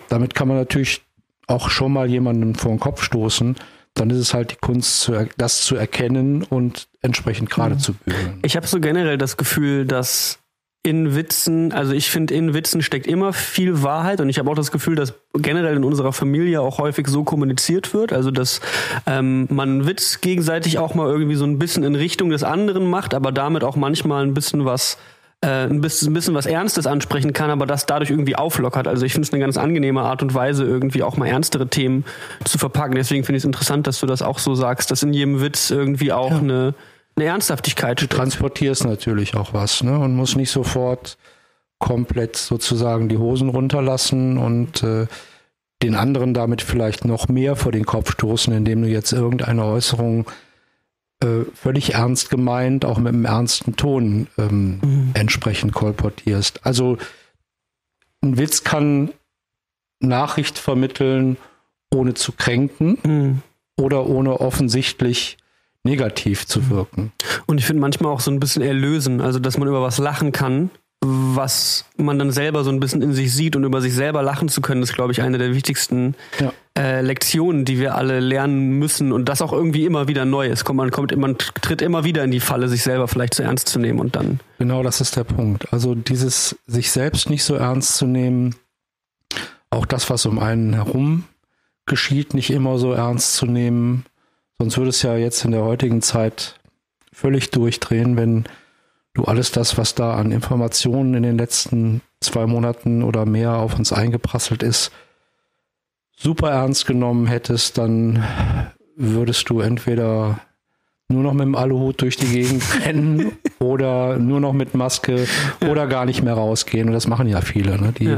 [0.10, 1.02] damit kann man natürlich
[1.48, 3.56] auch schon mal jemanden vor den Kopf stoßen
[3.95, 7.80] dann ist es halt die Kunst, zu, das zu erkennen und entsprechend gerade mhm.
[7.80, 8.39] zu bügeln.
[8.43, 10.39] Ich habe so generell das Gefühl, dass
[10.82, 14.56] in Witzen, also ich finde, in Witzen steckt immer viel Wahrheit und ich habe auch
[14.56, 18.62] das Gefühl, dass generell in unserer Familie auch häufig so kommuniziert wird, also dass
[19.06, 23.13] ähm, man Witz gegenseitig auch mal irgendwie so ein bisschen in Richtung des anderen macht,
[23.13, 24.97] aber damit auch manchmal ein bisschen was
[25.41, 28.88] äh, ein, bisschen, was Ernstes ansprechen kann, aber das dadurch irgendwie auflockert.
[28.88, 32.04] Also ich finde es eine ganz angenehme Art und Weise, irgendwie auch mal ernstere Themen
[32.43, 32.95] zu verpacken.
[32.95, 35.69] Deswegen finde ich es interessant, dass du das auch so sagst, dass in jedem Witz
[35.69, 36.38] irgendwie auch ja.
[36.39, 36.73] eine,
[37.15, 38.12] eine Ernsthaftigkeit steht.
[38.12, 39.97] Du transportierst natürlich auch was ne?
[39.97, 41.17] und musst nicht sofort
[41.80, 45.08] komplett sozusagen die Hosen runterlassen und äh,
[45.82, 50.25] den anderen damit vielleicht noch mehr vor den Kopf stoßen, indem du jetzt irgendeine Äußerung
[51.21, 55.12] äh, völlig ernst gemeint, auch mit einem ernsten Ton ähm, mhm.
[55.13, 56.65] entsprechend kolportierst.
[56.65, 56.97] Also
[58.21, 59.12] ein Witz kann
[59.99, 61.38] Nachricht vermitteln,
[61.93, 63.41] ohne zu kränken mhm.
[63.77, 65.38] oder ohne offensichtlich
[65.84, 66.69] negativ zu mhm.
[66.69, 67.12] wirken.
[67.47, 70.32] Und ich finde manchmal auch so ein bisschen erlösen, also dass man über was lachen
[70.32, 70.69] kann,
[71.02, 74.50] was man dann selber so ein bisschen in sich sieht und über sich selber lachen
[74.50, 76.52] zu können, ist, glaube ich, eine der wichtigsten ja.
[76.78, 80.68] äh, Lektionen, die wir alle lernen müssen und das auch irgendwie immer wieder neu ist.
[80.68, 83.80] Man, kommt, man tritt immer wieder in die Falle, sich selber vielleicht zu ernst zu
[83.80, 84.42] nehmen und dann.
[84.58, 85.72] Genau, das ist der Punkt.
[85.72, 88.56] Also dieses sich selbst nicht so ernst zu nehmen,
[89.70, 91.24] auch das, was um einen herum
[91.86, 94.06] geschieht, nicht immer so ernst zu nehmen.
[94.60, 96.60] Sonst würde es ja jetzt in der heutigen Zeit
[97.14, 98.46] völlig durchdrehen, wenn
[99.13, 103.78] du alles das, was da an Informationen in den letzten zwei Monaten oder mehr auf
[103.78, 104.91] uns eingeprasselt ist,
[106.15, 108.24] super ernst genommen hättest, dann
[108.95, 110.39] würdest du entweder
[111.08, 115.28] nur noch mit dem Aluhut durch die Gegend rennen oder nur noch mit Maske
[115.67, 116.88] oder gar nicht mehr rausgehen.
[116.88, 117.82] Und das machen ja viele.
[117.82, 117.93] Ne?
[117.93, 118.17] Die ja.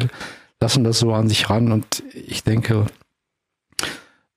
[0.60, 1.72] lassen das so an sich ran.
[1.72, 2.88] Und ich denke,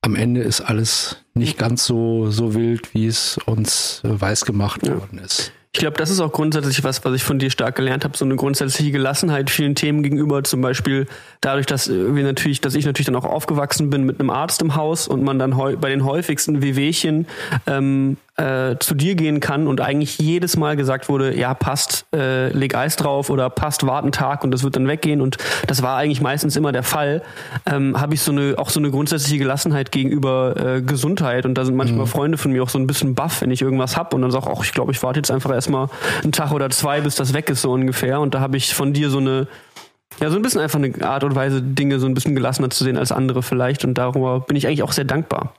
[0.03, 4.87] am Ende ist alles nicht ganz so, so wild, wie es uns äh, weiß gemacht
[4.87, 4.95] ja.
[4.95, 5.53] worden ist.
[5.75, 8.25] Ich glaube, das ist auch grundsätzlich was, was ich von dir stark gelernt habe, so
[8.25, 10.45] eine grundsätzliche Gelassenheit vielen Themen gegenüber.
[10.45, 11.09] Zum Beispiel
[11.41, 14.77] dadurch, dass wir natürlich, dass ich natürlich dann auch aufgewachsen bin mit einem Arzt im
[14.77, 17.27] Haus und man dann bei den häufigsten Wehwehchen
[17.67, 22.49] ähm, äh, zu dir gehen kann und eigentlich jedes Mal gesagt wurde, ja, passt, äh,
[22.49, 25.83] leg Eis drauf oder passt, wart einen Tag und das wird dann weggehen und das
[25.83, 27.23] war eigentlich meistens immer der Fall,
[27.67, 31.65] ähm, habe ich so eine, auch so eine grundsätzliche Gelassenheit gegenüber äh, Gesundheit und da
[31.65, 32.11] sind manchmal mhm.
[32.11, 34.47] Freunde von mir auch so ein bisschen baff, wenn ich irgendwas hab und dann sag
[34.47, 35.89] auch, ich glaube, ich warte jetzt einfach erstmal
[36.23, 38.93] einen Tag oder zwei, bis das weg ist so ungefähr und da habe ich von
[38.93, 39.47] dir so eine
[40.21, 42.85] ja, so ein bisschen einfach eine Art und Weise, Dinge so ein bisschen gelassener zu
[42.85, 43.85] sehen als andere vielleicht.
[43.85, 45.55] Und darüber bin ich eigentlich auch sehr dankbar.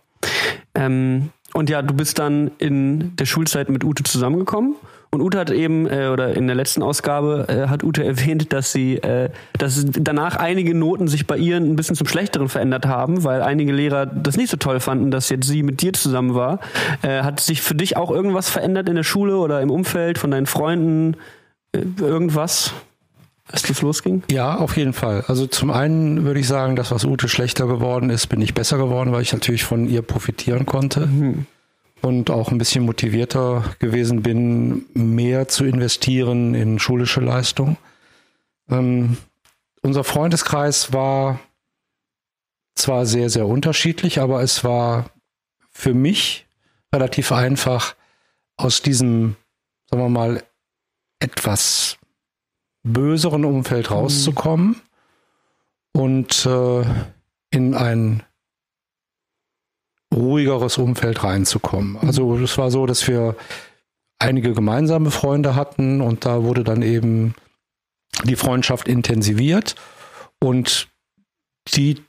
[0.73, 4.75] Ähm, und ja, du bist dann in der Schulzeit mit Ute zusammengekommen.
[5.09, 8.73] Und Ute hat eben, äh, oder in der letzten Ausgabe äh, hat Ute erwähnt, dass
[8.73, 13.23] sie, äh, dass danach einige Noten sich bei ihr ein bisschen zum Schlechteren verändert haben,
[13.23, 16.59] weil einige Lehrer das nicht so toll fanden, dass jetzt sie mit dir zusammen war.
[17.01, 20.31] Äh, hat sich für dich auch irgendwas verändert in der Schule oder im Umfeld von
[20.31, 21.15] deinen Freunden?
[21.71, 22.73] Äh, irgendwas?
[23.55, 24.23] Als das losging?
[24.29, 25.23] Ja, auf jeden Fall.
[25.27, 28.77] Also zum einen würde ich sagen, dass was Ute schlechter geworden ist, bin ich besser
[28.77, 31.07] geworden, weil ich natürlich von ihr profitieren konnte.
[31.07, 31.45] Mhm.
[32.01, 37.77] Und auch ein bisschen motivierter gewesen bin, mehr zu investieren in schulische Leistung.
[38.69, 39.17] Ähm,
[39.81, 41.39] unser Freundeskreis war
[42.75, 45.09] zwar sehr, sehr unterschiedlich, aber es war
[45.71, 46.45] für mich
[46.93, 47.95] relativ einfach,
[48.57, 49.35] aus diesem,
[49.89, 50.43] sagen wir mal,
[51.19, 51.97] etwas
[52.85, 54.81] böseren Umfeld rauszukommen
[55.93, 56.01] mhm.
[56.01, 56.83] und äh,
[57.49, 58.23] in ein
[60.13, 61.93] ruhigeres Umfeld reinzukommen.
[61.93, 62.07] Mhm.
[62.07, 63.35] Also es war so, dass wir
[64.19, 67.33] einige gemeinsame Freunde hatten und da wurde dann eben
[68.23, 69.75] die Freundschaft intensiviert
[70.39, 70.87] und
[71.73, 72.01] die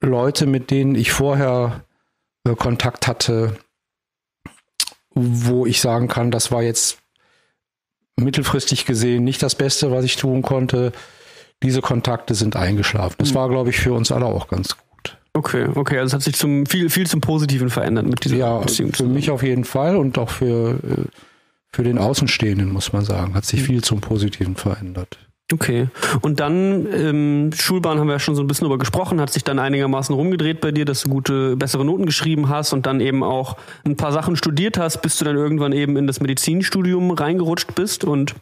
[0.00, 1.84] Leute, mit denen ich vorher
[2.44, 3.56] äh, Kontakt hatte,
[5.14, 6.98] wo ich sagen kann, das war jetzt
[8.16, 10.92] mittelfristig gesehen nicht das Beste, was ich tun konnte.
[11.62, 13.16] Diese Kontakte sind eingeschlafen.
[13.18, 13.34] Das hm.
[13.36, 15.18] war, glaube ich, für uns alle auch ganz gut.
[15.32, 18.58] Okay, okay, also es hat sich zum viel, viel zum Positiven verändert mit dieser ja,
[18.58, 18.92] Beziehung.
[18.92, 21.04] Für mich auf jeden Fall und auch für, äh,
[21.72, 23.66] für den Außenstehenden, muss man sagen, hat sich hm.
[23.66, 25.18] viel zum Positiven verändert.
[25.52, 25.88] Okay.
[26.22, 29.44] Und dann ähm, Schulbahn haben wir ja schon so ein bisschen darüber gesprochen, hat sich
[29.44, 33.22] dann einigermaßen rumgedreht bei dir, dass du gute, bessere Noten geschrieben hast und dann eben
[33.22, 37.76] auch ein paar Sachen studiert hast, bis du dann irgendwann eben in das Medizinstudium reingerutscht
[37.76, 38.34] bist und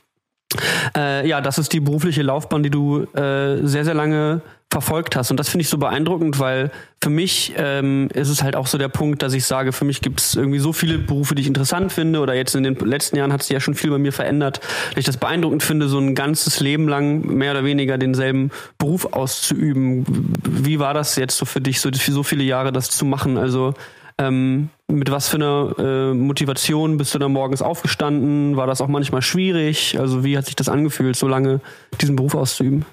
[0.97, 4.41] äh, ja, das ist die berufliche Laufbahn, die du äh, sehr, sehr lange
[4.75, 5.31] verfolgt hast.
[5.31, 8.77] Und das finde ich so beeindruckend, weil für mich ähm, ist es halt auch so
[8.77, 11.47] der Punkt, dass ich sage, für mich gibt es irgendwie so viele Berufe, die ich
[11.47, 12.19] interessant finde.
[12.19, 14.61] Oder jetzt in den letzten Jahren hat sich ja schon viel bei mir verändert,
[14.91, 19.13] dass ich das beeindruckend finde, so ein ganzes Leben lang mehr oder weniger denselben Beruf
[19.13, 20.05] auszuüben.
[20.45, 23.39] Wie war das jetzt so für dich, so, so viele Jahre das zu machen?
[23.39, 23.75] Also
[24.19, 28.57] ähm, mit was für einer äh, Motivation bist du da morgens aufgestanden?
[28.57, 30.01] War das auch manchmal schwierig?
[30.01, 31.61] Also wie hat sich das angefühlt, so lange
[32.01, 32.85] diesen Beruf auszuüben?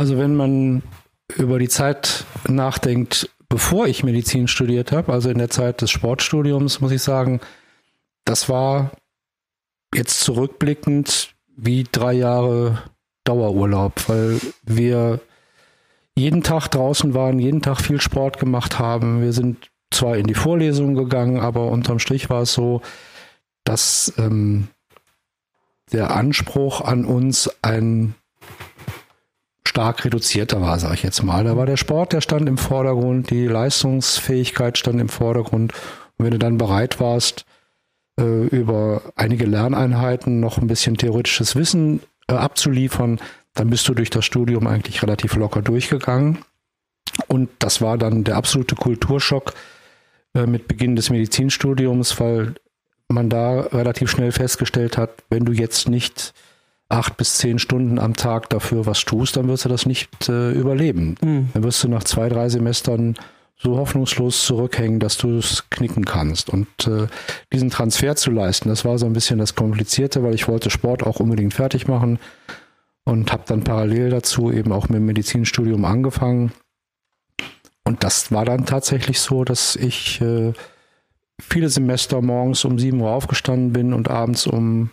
[0.00, 0.82] Also wenn man
[1.36, 6.80] über die Zeit nachdenkt, bevor ich Medizin studiert habe, also in der Zeit des Sportstudiums,
[6.80, 7.40] muss ich sagen,
[8.24, 8.92] das war
[9.94, 12.82] jetzt zurückblickend wie drei Jahre
[13.24, 15.20] Dauerurlaub, weil wir
[16.16, 19.20] jeden Tag draußen waren, jeden Tag viel Sport gemacht haben.
[19.20, 22.80] Wir sind zwar in die Vorlesungen gegangen, aber unterm Strich war es so,
[23.64, 24.68] dass ähm,
[25.92, 28.14] der Anspruch an uns ein
[29.70, 31.44] stark reduzierter war, sage ich jetzt mal.
[31.44, 35.72] Da war der Sport, der stand im Vordergrund, die Leistungsfähigkeit stand im Vordergrund.
[36.18, 37.44] Und wenn du dann bereit warst,
[38.18, 43.20] äh, über einige Lerneinheiten noch ein bisschen theoretisches Wissen äh, abzuliefern,
[43.54, 46.38] dann bist du durch das Studium eigentlich relativ locker durchgegangen.
[47.28, 49.54] Und das war dann der absolute Kulturschock
[50.34, 52.54] äh, mit Beginn des Medizinstudiums, weil
[53.06, 56.34] man da relativ schnell festgestellt hat, wenn du jetzt nicht
[56.90, 60.52] acht bis zehn Stunden am Tag dafür was tust, dann wirst du das nicht äh,
[60.52, 61.14] überleben.
[61.22, 61.48] Mhm.
[61.54, 63.14] Dann wirst du nach zwei, drei Semestern
[63.56, 66.50] so hoffnungslos zurückhängen, dass du es knicken kannst.
[66.50, 67.06] Und äh,
[67.52, 71.02] diesen Transfer zu leisten, das war so ein bisschen das Komplizierte, weil ich wollte Sport
[71.04, 72.18] auch unbedingt fertig machen
[73.04, 76.52] und habe dann parallel dazu eben auch mit dem Medizinstudium angefangen.
[77.84, 80.52] Und das war dann tatsächlich so, dass ich äh,
[81.40, 84.90] viele Semester morgens um sieben Uhr aufgestanden bin und abends um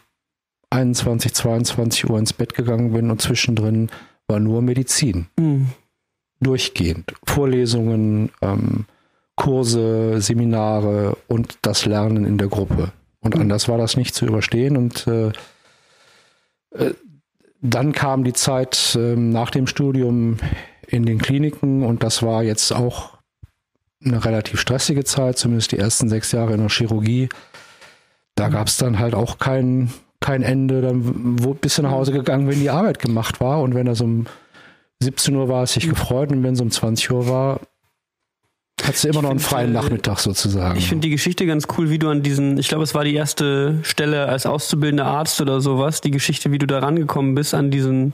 [0.69, 3.89] 21, 22 Uhr ins Bett gegangen bin und zwischendrin
[4.27, 5.27] war nur Medizin.
[5.37, 5.67] Mhm.
[6.39, 7.13] durchgehend.
[7.25, 8.85] Vorlesungen, ähm,
[9.35, 12.91] Kurse, Seminare und das Lernen in der Gruppe.
[13.21, 13.41] Und mhm.
[13.41, 14.77] anders war das nicht zu überstehen.
[14.77, 15.31] Und äh,
[16.71, 16.93] äh,
[17.61, 20.37] dann kam die Zeit äh, nach dem Studium
[20.87, 23.17] in den Kliniken und das war jetzt auch
[24.03, 27.29] eine relativ stressige Zeit, zumindest die ersten sechs Jahre in der Chirurgie.
[28.35, 30.81] Da gab es dann halt auch kein, kein Ende.
[30.81, 33.61] Dann wo, bist du nach Hause gegangen, wenn die Arbeit gemacht war.
[33.61, 34.25] Und wenn er so um
[35.01, 36.31] 17 Uhr war, es sich gefreut.
[36.31, 37.59] Und wenn es um 20 Uhr war,
[38.83, 40.77] Hattest du immer ich noch einen freien find, äh, Nachmittag sozusagen.
[40.77, 43.15] Ich finde die Geschichte ganz cool, wie du an diesen, ich glaube, es war die
[43.15, 47.71] erste Stelle als auszubildender Arzt oder sowas, die Geschichte, wie du da rangekommen bist an
[47.71, 48.13] diesen,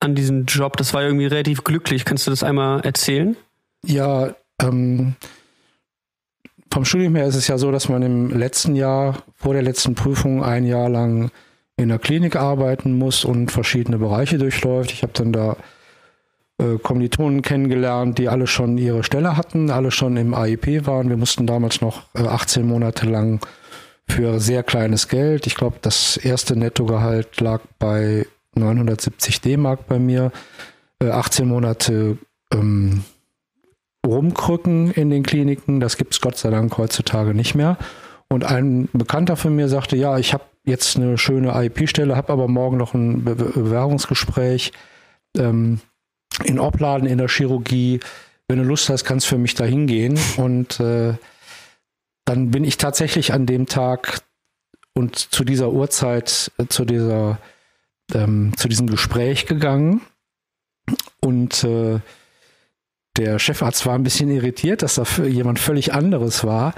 [0.00, 0.76] an diesen Job.
[0.78, 2.04] Das war irgendwie relativ glücklich.
[2.04, 3.36] Kannst du das einmal erzählen?
[3.84, 5.16] Ja, ähm,
[6.74, 9.94] vom Studium her ist es ja so, dass man im letzten Jahr, vor der letzten
[9.94, 11.30] Prüfung, ein Jahr lang
[11.76, 14.90] in der Klinik arbeiten muss und verschiedene Bereiche durchläuft.
[14.90, 15.56] Ich habe dann da
[16.58, 21.10] äh, Kommilitonen kennengelernt, die alle schon ihre Stelle hatten, alle schon im AIP waren.
[21.10, 23.38] Wir mussten damals noch äh, 18 Monate lang
[24.08, 30.32] für sehr kleines Geld, ich glaube, das erste Nettogehalt lag bei 970 D-Mark bei mir,
[31.00, 32.18] äh, 18 Monate
[32.52, 33.04] ähm,
[34.04, 35.80] rumkrücken in den Kliniken.
[35.80, 37.78] Das gibt es Gott sei Dank heutzutage nicht mehr.
[38.28, 42.48] Und ein Bekannter von mir sagte, ja, ich habe jetzt eine schöne IP-Stelle, habe aber
[42.48, 44.72] morgen noch ein Bewerbungsgespräch.
[45.36, 45.80] Ähm,
[46.42, 48.00] in Opladen in der Chirurgie.
[48.48, 50.18] Wenn du Lust hast, kannst du für mich da hingehen.
[50.36, 51.14] Und äh,
[52.24, 54.22] dann bin ich tatsächlich an dem Tag
[54.94, 57.38] und zu dieser Uhrzeit, äh, zu dieser,
[58.12, 60.00] ähm, zu diesem Gespräch gegangen.
[61.20, 62.00] Und äh,
[63.16, 66.74] der Chefarzt war ein bisschen irritiert, dass da jemand völlig anderes war.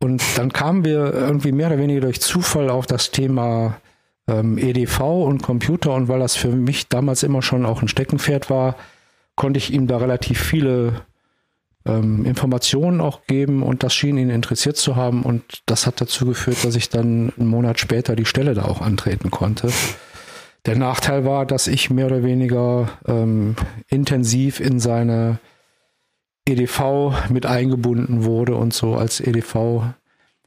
[0.00, 3.76] Und dann kamen wir irgendwie mehr oder weniger durch Zufall auf das Thema
[4.26, 8.50] ähm, EDV und Computer und weil das für mich damals immer schon auch ein Steckenpferd
[8.50, 8.76] war,
[9.36, 11.02] konnte ich ihm da relativ viele
[11.84, 16.26] ähm, Informationen auch geben und das schien ihn interessiert zu haben und das hat dazu
[16.26, 19.70] geführt, dass ich dann einen Monat später die Stelle da auch antreten konnte.
[20.66, 23.56] Der Nachteil war, dass ich mehr oder weniger ähm,
[23.88, 25.38] intensiv in seine
[26.44, 29.84] EDV mit eingebunden wurde und so als EDV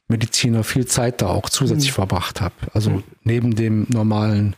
[0.08, 1.96] Mediziner viel Zeit da auch zusätzlich mhm.
[1.96, 2.56] verbracht habe.
[2.74, 3.04] Also mhm.
[3.24, 4.56] neben dem normalen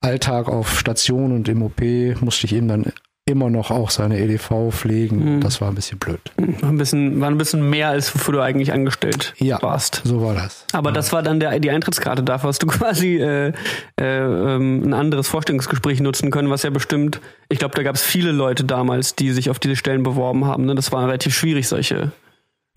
[0.00, 1.80] Alltag auf Station und im OP
[2.20, 2.92] musste ich eben dann
[3.26, 5.36] immer noch auch seine EDV pflegen.
[5.36, 5.40] Mhm.
[5.40, 6.20] Das war ein bisschen blöd.
[6.36, 6.60] Mhm.
[6.60, 10.02] War ein bisschen, war ein bisschen mehr, als wofür du eigentlich angestellt ja, warst.
[10.04, 10.66] So war das.
[10.72, 10.94] Aber ja.
[10.94, 13.52] das war dann der, die Eintrittskarte dafür, hast du quasi äh,
[13.98, 18.02] äh, ähm, ein anderes Vorstellungsgespräch nutzen können, was ja bestimmt, ich glaube, da gab es
[18.02, 20.66] viele Leute damals, die sich auf diese Stellen beworben haben.
[20.66, 20.74] Ne?
[20.74, 22.12] Das war relativ schwierig, solche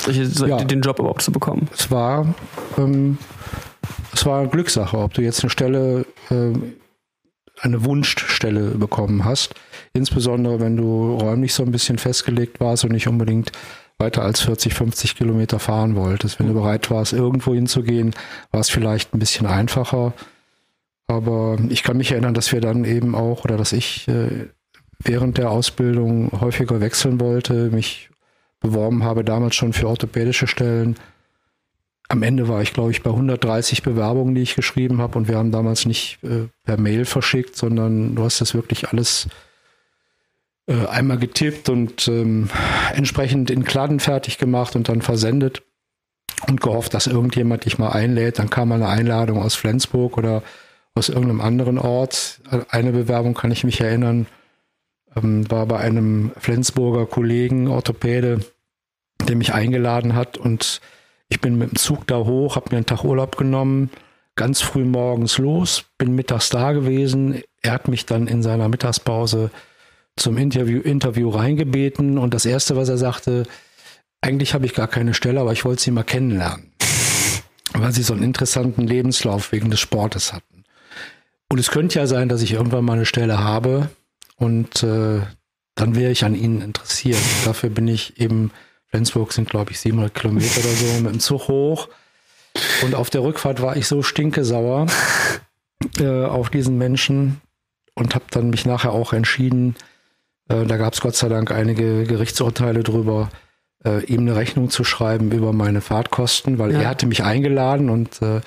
[0.01, 0.63] solche, ja.
[0.63, 1.67] den Job überhaupt zu bekommen?
[1.73, 2.33] Es war,
[2.77, 3.17] ähm,
[4.13, 6.53] es war eine Glückssache, ob du jetzt eine Stelle, äh,
[7.59, 9.55] eine Wunschstelle bekommen hast.
[9.97, 13.51] Insbesondere, wenn du räumlich so ein bisschen festgelegt warst und nicht unbedingt
[13.97, 16.39] weiter als 40, 50 Kilometer fahren wolltest.
[16.39, 18.13] Wenn du bereit warst, irgendwo hinzugehen,
[18.51, 20.13] war es vielleicht ein bisschen einfacher.
[21.07, 24.47] Aber ich kann mich erinnern, dass wir dann eben auch, oder dass ich äh,
[24.99, 28.09] während der Ausbildung häufiger wechseln wollte, mich
[28.59, 30.95] beworben habe, damals schon für orthopädische Stellen.
[32.09, 35.17] Am Ende war ich, glaube ich, bei 130 Bewerbungen, die ich geschrieben habe.
[35.17, 39.27] Und wir haben damals nicht äh, per Mail verschickt, sondern du hast das wirklich alles
[40.67, 42.49] einmal getippt und ähm,
[42.93, 45.63] entsprechend in Kladden fertig gemacht und dann versendet
[46.47, 48.39] und gehofft, dass irgendjemand dich mal einlädt.
[48.39, 50.43] Dann kam mal eine Einladung aus Flensburg oder
[50.93, 52.41] aus irgendeinem anderen Ort.
[52.69, 54.27] Eine Bewerbung kann ich mich erinnern
[55.17, 58.39] ähm, war bei einem Flensburger Kollegen, Orthopäde,
[59.27, 60.81] der mich eingeladen hat und
[61.29, 63.89] ich bin mit dem Zug da hoch, habe mir einen Tag Urlaub genommen,
[64.35, 67.41] ganz früh morgens los, bin mittags da gewesen.
[67.61, 69.51] Er hat mich dann in seiner Mittagspause
[70.17, 73.43] zum Interview, Interview reingebeten und das erste, was er sagte,
[74.21, 76.71] eigentlich habe ich gar keine Stelle, aber ich wollte sie mal kennenlernen,
[77.73, 80.63] weil sie so einen interessanten Lebenslauf wegen des Sportes hatten.
[81.49, 83.89] Und es könnte ja sein, dass ich irgendwann mal eine Stelle habe,
[84.37, 85.21] und äh,
[85.75, 87.19] dann wäre ich an ihnen interessiert.
[87.45, 88.51] Dafür bin ich eben,
[88.87, 91.89] Flensburg sind glaube ich 700 Kilometer oder so, mit dem Zug hoch.
[92.83, 94.87] Und auf der Rückfahrt war ich so stinkesauer
[95.99, 97.41] äh, auf diesen Menschen
[97.93, 99.75] und habe dann mich nachher auch entschieden,
[100.49, 103.29] äh, da gab es Gott sei Dank einige Gerichtsurteile drüber,
[103.85, 106.81] äh, ihm eine Rechnung zu schreiben über meine Fahrtkosten, weil ja.
[106.81, 108.41] er hatte mich eingeladen und äh,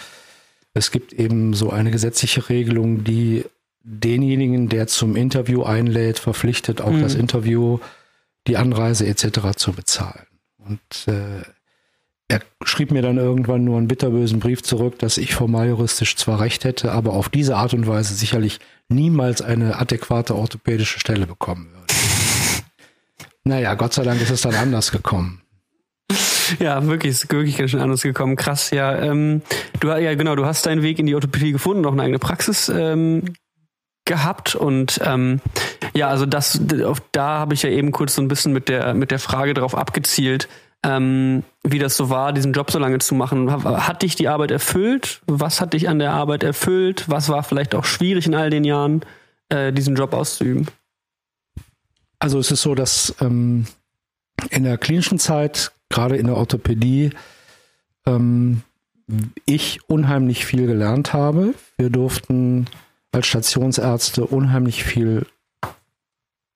[0.75, 3.45] es gibt eben so eine gesetzliche Regelung, die
[3.83, 7.03] denjenigen, der zum Interview einlädt, verpflichtet, auch mhm.
[7.03, 7.79] das Interview,
[8.47, 9.57] die Anreise etc.
[9.57, 10.27] zu bezahlen.
[10.59, 11.43] Und äh,
[12.29, 16.41] er schrieb mir dann irgendwann nur einen bitterbösen Brief zurück, dass ich formal juristisch zwar
[16.41, 21.71] recht hätte, aber auf diese Art und Weise sicherlich niemals eine adäquate orthopädische Stelle bekommen
[21.73, 21.80] würde.
[23.45, 25.43] Naja, Gott sei Dank ist es dann anders gekommen.
[26.59, 28.37] Ja, wirklich, ist wirklich ganz schön anders gekommen.
[28.37, 28.97] Krass, ja.
[28.97, 29.43] Ähm,
[29.79, 32.69] du, ja, genau, du hast deinen Weg in die Orthopädie gefunden, auch eine eigene Praxis
[32.69, 33.35] ähm,
[34.05, 35.41] gehabt und ähm,
[35.95, 36.61] ja, also das,
[37.13, 39.77] da habe ich ja eben kurz so ein bisschen mit der mit der Frage darauf
[39.77, 40.49] abgezielt,
[40.85, 43.51] ähm, wie das so war, diesen Job so lange zu machen.
[43.65, 45.21] Hat dich die Arbeit erfüllt?
[45.27, 47.05] Was hat dich an der Arbeit erfüllt?
[47.09, 49.03] Was war vielleicht auch schwierig in all den Jahren,
[49.49, 50.67] äh, diesen Job auszuüben?
[52.21, 53.67] Also es ist so, dass ähm,
[54.51, 57.11] in der klinischen Zeit, gerade in der Orthopädie,
[58.07, 58.63] ähm,
[59.47, 61.55] ich unheimlich viel gelernt habe.
[61.77, 62.67] Wir durften
[63.11, 65.27] als Stationsärzte unheimlich viel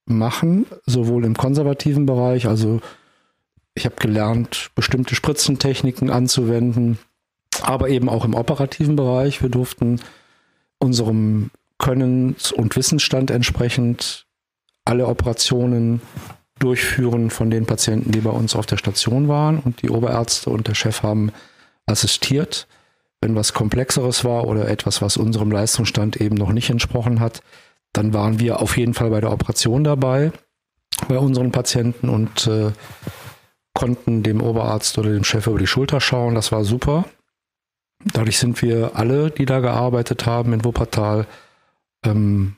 [0.06, 2.80] machen, sowohl im konservativen Bereich, also
[3.74, 6.98] ich habe gelernt, bestimmte Spritzentechniken anzuwenden,
[7.62, 9.42] aber eben auch im operativen Bereich.
[9.42, 10.00] Wir durften
[10.78, 14.23] unserem Könnens- und Wissensstand entsprechend
[14.84, 16.02] alle Operationen
[16.58, 19.58] durchführen von den Patienten, die bei uns auf der Station waren.
[19.58, 21.32] Und die Oberärzte und der Chef haben
[21.86, 22.66] assistiert.
[23.20, 27.42] Wenn was Komplexeres war oder etwas, was unserem Leistungsstand eben noch nicht entsprochen hat,
[27.92, 30.32] dann waren wir auf jeden Fall bei der Operation dabei,
[31.08, 32.72] bei unseren Patienten und äh,
[33.72, 36.34] konnten dem Oberarzt oder dem Chef über die Schulter schauen.
[36.34, 37.06] Das war super.
[38.12, 41.26] Dadurch sind wir alle, die da gearbeitet haben in Wuppertal,
[42.04, 42.56] ähm,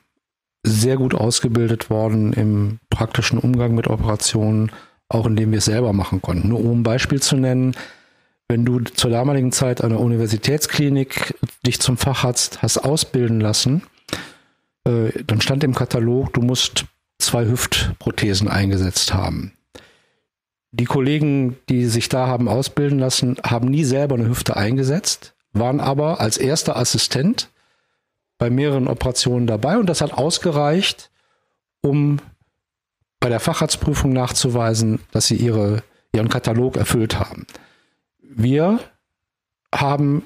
[0.67, 4.71] sehr gut ausgebildet worden im praktischen Umgang mit Operationen,
[5.09, 6.49] auch indem wir es selber machen konnten.
[6.49, 7.75] Nur um ein Beispiel zu nennen,
[8.49, 13.83] wenn du zur damaligen Zeit an der Universitätsklinik dich zum Facharzt hast ausbilden lassen,
[14.85, 16.85] äh, dann stand im Katalog, du musst
[17.19, 19.53] zwei Hüftprothesen eingesetzt haben.
[20.71, 25.79] Die Kollegen, die sich da haben ausbilden lassen, haben nie selber eine Hüfte eingesetzt, waren
[25.79, 27.49] aber als erster Assistent
[28.37, 31.09] bei mehreren Operationen dabei und das hat ausgereicht,
[31.81, 32.19] um
[33.19, 35.83] bei der Facharztprüfung nachzuweisen, dass sie ihre,
[36.13, 37.47] ihren Katalog erfüllt haben.
[38.21, 38.79] Wir
[39.73, 40.23] haben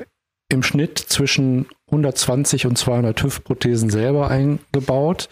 [0.50, 5.30] im Schnitt zwischen 120 und 200 Hüftprothesen selber eingebaut.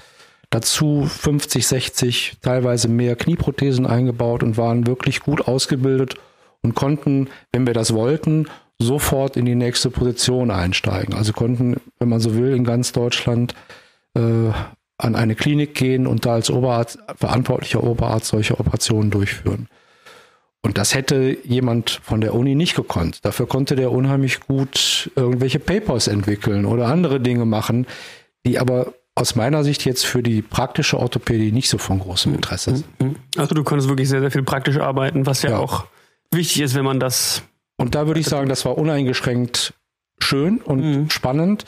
[0.49, 6.15] Dazu 50, 60, teilweise mehr Knieprothesen eingebaut und waren wirklich gut ausgebildet
[6.61, 8.47] und konnten, wenn wir das wollten,
[8.81, 11.13] sofort in die nächste Position einsteigen.
[11.13, 13.53] Also konnten, wenn man so will, in ganz Deutschland
[14.15, 14.51] äh,
[14.97, 19.67] an eine Klinik gehen und da als Oberarzt, verantwortlicher Oberarzt solche Operationen durchführen.
[20.61, 23.23] Und das hätte jemand von der Uni nicht gekonnt.
[23.23, 27.87] Dafür konnte der unheimlich gut irgendwelche Papers entwickeln oder andere Dinge machen,
[28.45, 32.77] die aber aus meiner Sicht jetzt für die praktische Orthopädie nicht so von großem Interesse
[32.77, 33.17] sind.
[33.37, 35.57] Also du konntest wirklich sehr, sehr viel praktisch arbeiten, was ja, ja.
[35.59, 35.85] auch
[36.31, 37.43] wichtig ist, wenn man das.
[37.79, 39.73] Und da würde ich sagen, das war uneingeschränkt
[40.19, 41.09] schön und mhm.
[41.09, 41.63] spannend,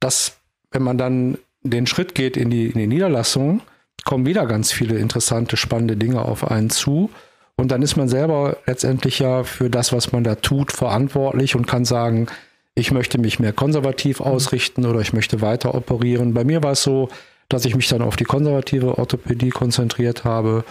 [0.00, 0.38] dass
[0.70, 3.60] wenn man dann den Schritt geht in die, in die Niederlassung,
[4.04, 7.10] kommen wieder ganz viele interessante, spannende Dinge auf einen zu.
[7.54, 11.66] Und dann ist man selber letztendlich ja für das, was man da tut, verantwortlich und
[11.66, 12.28] kann sagen,
[12.74, 14.26] ich möchte mich mehr konservativ mhm.
[14.26, 16.32] ausrichten oder ich möchte weiter operieren.
[16.32, 17.10] Bei mir war es so,
[17.50, 20.64] dass ich mich dann auf die konservative Orthopädie konzentriert habe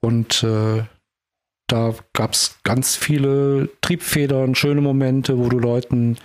[0.00, 0.84] und äh,
[1.66, 6.16] da gab es ganz viele Triebfedern, schöne Momente, wo du Leuten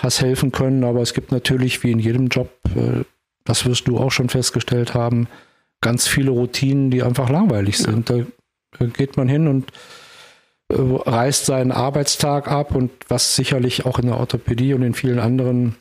[0.00, 3.04] hast helfen können, aber es gibt natürlich wie in jedem Job, äh,
[3.44, 5.28] das wirst du auch schon festgestellt haben,
[5.80, 8.08] ganz viele Routinen, die einfach langweilig sind.
[8.10, 8.24] Ja.
[8.78, 9.70] Da geht man hin und
[10.68, 15.18] äh, reißt seinen Arbeitstag ab und was sicherlich auch in der Orthopädie und in vielen
[15.18, 15.76] anderen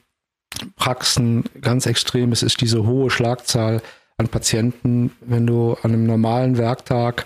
[0.75, 3.81] Praxen ganz extrem ist, ist diese hohe Schlagzahl
[4.17, 5.11] an Patienten.
[5.21, 7.25] Wenn du an einem normalen Werktag,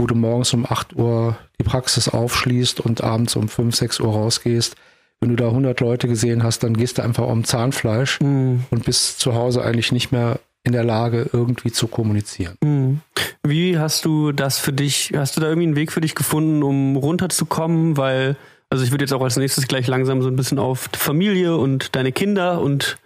[0.00, 4.12] wo du morgens um 8 Uhr die Praxis aufschließt und abends um 5, 6 Uhr
[4.12, 4.74] rausgehst,
[5.20, 8.64] wenn du da 100 Leute gesehen hast, dann gehst du einfach um Zahnfleisch mhm.
[8.70, 12.56] und bist zu Hause eigentlich nicht mehr in der Lage, irgendwie zu kommunizieren.
[12.62, 13.00] Mhm.
[13.42, 16.62] Wie hast du das für dich, hast du da irgendwie einen Weg für dich gefunden,
[16.62, 17.98] um runterzukommen?
[17.98, 18.36] Weil,
[18.70, 21.94] also ich würde jetzt auch als nächstes gleich langsam so ein bisschen auf Familie und
[21.94, 22.96] deine Kinder und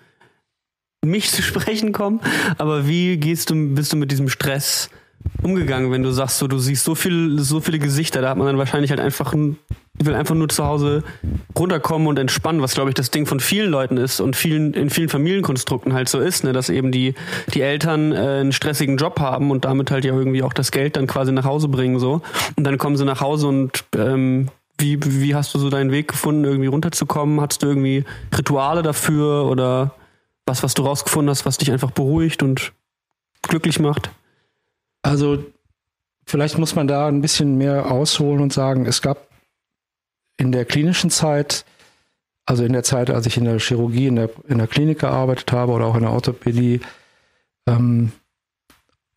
[1.04, 2.20] mich zu sprechen kommen.
[2.58, 4.90] Aber wie gehst du, bist du mit diesem Stress
[5.42, 8.46] umgegangen, wenn du sagst, so, du siehst so viel, so viele Gesichter, da hat man
[8.46, 9.34] dann wahrscheinlich halt einfach
[9.98, 11.04] will einfach nur zu Hause
[11.56, 14.90] runterkommen und entspannen, was glaube ich das Ding von vielen Leuten ist und vielen in
[14.90, 17.14] vielen Familienkonstrukten halt so ist, ne, dass eben die
[17.52, 20.96] die Eltern äh, einen stressigen Job haben und damit halt ja irgendwie auch das Geld
[20.96, 22.22] dann quasi nach Hause bringen so
[22.56, 24.48] und dann kommen sie nach Hause und ähm,
[24.78, 27.40] wie wie hast du so deinen Weg gefunden, irgendwie runterzukommen?
[27.40, 28.04] Hattest du irgendwie
[28.36, 29.94] Rituale dafür oder
[30.44, 32.72] was was du rausgefunden hast, was dich einfach beruhigt und
[33.42, 34.10] glücklich macht?
[35.04, 35.44] Also
[36.26, 39.28] vielleicht muss man da ein bisschen mehr ausholen und sagen, es gab
[40.38, 41.64] in der klinischen Zeit,
[42.46, 45.52] also in der Zeit, als ich in der Chirurgie, in der, in der Klinik gearbeitet
[45.52, 46.80] habe oder auch in der Orthopädie,
[47.68, 48.12] ähm,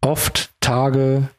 [0.01, 1.29] oft Tage,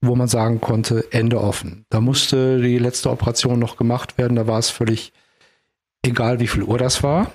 [0.00, 1.86] wo man sagen konnte, Ende offen.
[1.88, 5.12] Da musste die letzte Operation noch gemacht werden, da war es völlig
[6.04, 7.32] egal, wie viel Uhr das war.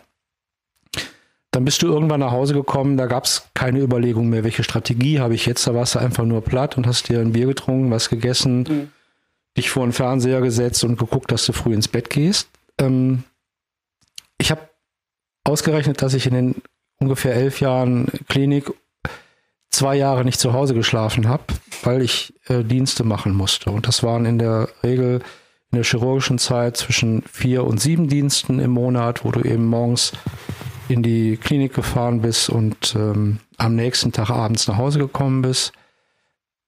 [1.57, 5.19] Dann bist du irgendwann nach Hause gekommen, da gab es keine Überlegung mehr, welche Strategie
[5.19, 5.65] habe ich jetzt.
[5.65, 8.91] Da warst du einfach nur platt und hast dir ein Bier getrunken, was gegessen, mhm.
[9.57, 12.47] dich vor den Fernseher gesetzt und geguckt, dass du früh ins Bett gehst.
[12.77, 13.23] Ähm,
[14.37, 14.69] ich habe
[15.45, 16.55] ausgerechnet, dass ich in den
[16.99, 18.71] ungefähr elf Jahren Klinik
[19.71, 21.45] zwei Jahre nicht zu Hause geschlafen habe,
[21.81, 23.71] weil ich äh, Dienste machen musste.
[23.71, 25.21] Und das waren in der Regel
[25.71, 30.13] in der chirurgischen Zeit zwischen vier und sieben Diensten im Monat, wo du eben morgens
[30.89, 35.73] in die Klinik gefahren bist und ähm, am nächsten Tag abends nach Hause gekommen bist.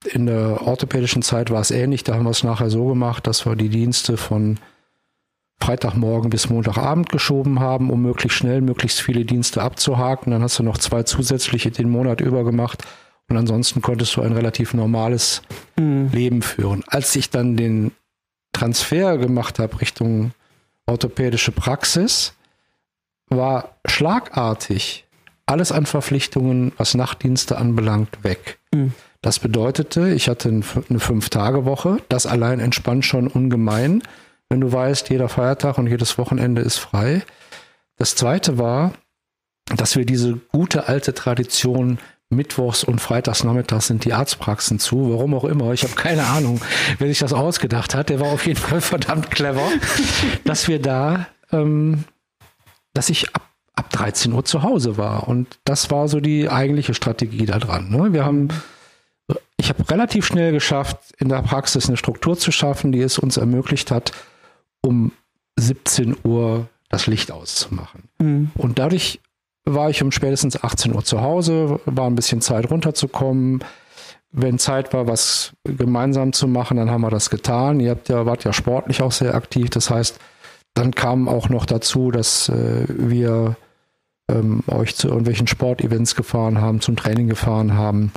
[0.04, 2.04] In der orthopädischen Zeit war es ähnlich.
[2.04, 4.58] Da haben wir es nachher so gemacht, dass wir die Dienste von
[5.62, 10.32] Freitagmorgen bis Montagabend geschoben haben, um möglichst schnell möglichst viele Dienste abzuhaken.
[10.32, 12.82] Dann hast du noch zwei zusätzliche den Monat über gemacht
[13.28, 15.42] und ansonsten konntest du ein relativ normales
[15.78, 16.08] mhm.
[16.12, 16.82] Leben führen.
[16.86, 17.92] Als ich dann den
[18.52, 20.32] Transfer gemacht habe Richtung
[20.86, 22.32] orthopädische Praxis,
[23.30, 25.06] war schlagartig
[25.46, 28.58] alles an Verpflichtungen, was Nachtdienste anbelangt, weg.
[28.72, 28.92] Mhm.
[29.22, 31.98] Das bedeutete, ich hatte eine Fünf-Tage-Woche.
[32.08, 34.02] Das allein entspannt schon ungemein
[34.50, 37.22] wenn du weißt, jeder Feiertag und jedes Wochenende ist frei.
[37.96, 38.92] Das zweite war,
[39.74, 41.98] dass wir diese gute alte Tradition
[42.32, 45.72] Mittwochs und Freitags nachmittags sind die Arztpraxen zu, warum auch immer.
[45.72, 46.60] Ich habe keine Ahnung,
[46.98, 48.08] wer sich das ausgedacht hat.
[48.08, 49.68] Der war auf jeden Fall verdammt clever,
[50.44, 52.04] dass wir da, ähm,
[52.92, 55.28] dass ich ab, ab 13 Uhr zu Hause war.
[55.28, 57.90] Und das war so die eigentliche Strategie da dran.
[57.90, 58.12] Ne?
[58.12, 58.48] Wir haben
[59.56, 63.36] ich habe relativ schnell geschafft, in der Praxis eine Struktur zu schaffen, die es uns
[63.36, 64.12] ermöglicht hat,
[64.82, 65.12] um
[65.56, 68.04] 17 Uhr das Licht auszumachen.
[68.18, 68.50] Mhm.
[68.56, 69.20] Und dadurch
[69.64, 73.62] war ich um spätestens 18 Uhr zu Hause, war ein bisschen Zeit runterzukommen.
[74.32, 77.80] Wenn Zeit war, was gemeinsam zu machen, dann haben wir das getan.
[77.80, 79.70] Ihr habt ja, wart ja sportlich auch sehr aktiv.
[79.70, 80.18] Das heißt,
[80.74, 83.56] dann kam auch noch dazu, dass äh, wir
[84.30, 88.12] ähm, euch zu irgendwelchen Sportevents gefahren haben, zum Training gefahren haben.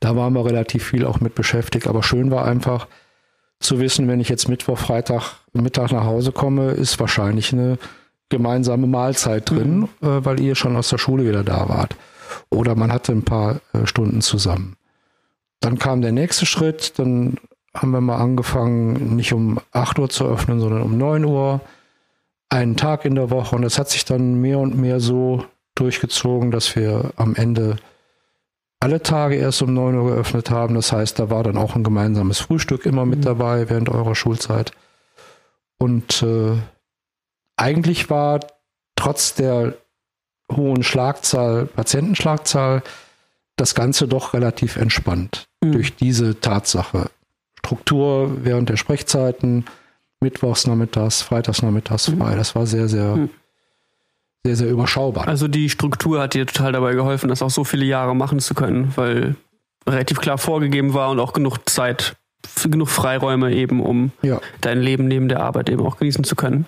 [0.00, 1.86] Da waren wir relativ viel auch mit beschäftigt.
[1.86, 2.86] Aber schön war einfach,
[3.60, 7.78] zu wissen, wenn ich jetzt Mittwoch, Freitag, Mittag nach Hause komme, ist wahrscheinlich eine
[8.28, 10.08] gemeinsame Mahlzeit drin, mhm.
[10.08, 11.96] äh, weil ihr schon aus der Schule wieder da wart.
[12.50, 14.76] Oder man hatte ein paar äh, Stunden zusammen.
[15.60, 17.38] Dann kam der nächste Schritt, dann
[17.76, 21.60] haben wir mal angefangen, nicht um 8 Uhr zu öffnen, sondern um 9 Uhr.
[22.48, 23.56] Einen Tag in der Woche.
[23.56, 27.76] Und es hat sich dann mehr und mehr so durchgezogen, dass wir am Ende
[28.80, 30.74] alle Tage erst um 9 Uhr geöffnet haben.
[30.74, 33.24] Das heißt, da war dann auch ein gemeinsames Frühstück immer mit mhm.
[33.24, 34.72] dabei während eurer Schulzeit.
[35.78, 36.56] Und äh,
[37.56, 38.40] eigentlich war
[38.96, 39.74] trotz der
[40.50, 42.82] hohen Schlagzahl, Patientenschlagzahl,
[43.56, 45.72] das Ganze doch relativ entspannt mhm.
[45.72, 47.10] durch diese Tatsache.
[47.66, 49.64] Struktur während der Sprechzeiten,
[50.20, 52.32] Mittwochs nachmittags, Freitags nachmittags frei.
[52.32, 52.38] Mhm.
[52.38, 53.30] Das war sehr, sehr mhm
[54.46, 55.26] sehr, sehr überschaubar.
[55.26, 58.54] Also die Struktur hat dir total dabei geholfen, das auch so viele Jahre machen zu
[58.54, 59.34] können, weil
[59.88, 62.16] relativ klar vorgegeben war und auch genug Zeit,
[62.62, 64.40] genug Freiräume eben, um ja.
[64.60, 66.66] dein Leben neben der Arbeit eben auch genießen zu können.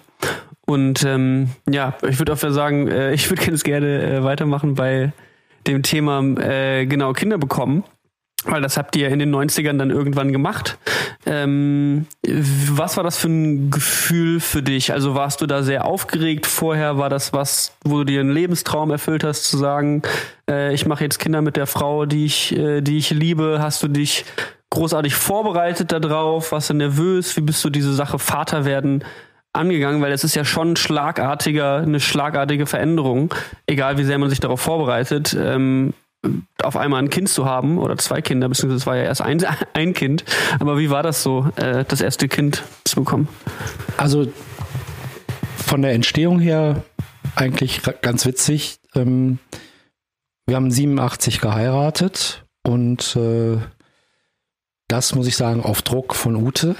[0.67, 5.13] Und ähm, ja, ich würde auch sagen, äh, ich würde ganz gerne äh, weitermachen bei
[5.67, 7.85] dem Thema äh, genau Kinder bekommen.
[8.49, 10.79] Weil das habt ihr in den 90ern dann irgendwann gemacht.
[11.27, 14.93] Ähm, was war das für ein Gefühl für dich?
[14.93, 16.97] Also warst du da sehr aufgeregt vorher?
[16.97, 20.01] War das was, wo du dir einen Lebenstraum erfüllt hast, zu sagen,
[20.49, 23.59] äh, ich mache jetzt Kinder mit der Frau, die ich, äh, die ich liebe?
[23.61, 24.25] Hast du dich
[24.71, 26.51] großartig vorbereitet darauf?
[26.51, 27.37] Warst du nervös?
[27.37, 29.05] Wie bist du diese Sache Vater werden
[29.53, 30.01] angegangen?
[30.01, 33.35] Weil es ist ja schon schlagartiger, eine schlagartige Veränderung,
[33.67, 35.37] egal wie sehr man sich darauf vorbereitet.
[35.39, 35.93] Ähm,
[36.63, 39.45] auf einmal ein Kind zu haben oder zwei Kinder, beziehungsweise es war ja erst ein,
[39.75, 40.25] ein Kind.
[40.59, 43.29] Aber wie war das so, äh, das erste Kind zu bekommen?
[43.97, 44.31] Also
[45.57, 46.83] von der Entstehung her
[47.37, 48.81] eigentlich ganz witzig.
[48.95, 49.39] Ähm,
[50.47, 53.59] wir haben 87 geheiratet und äh,
[54.89, 56.75] das muss ich sagen auf Druck von Ute,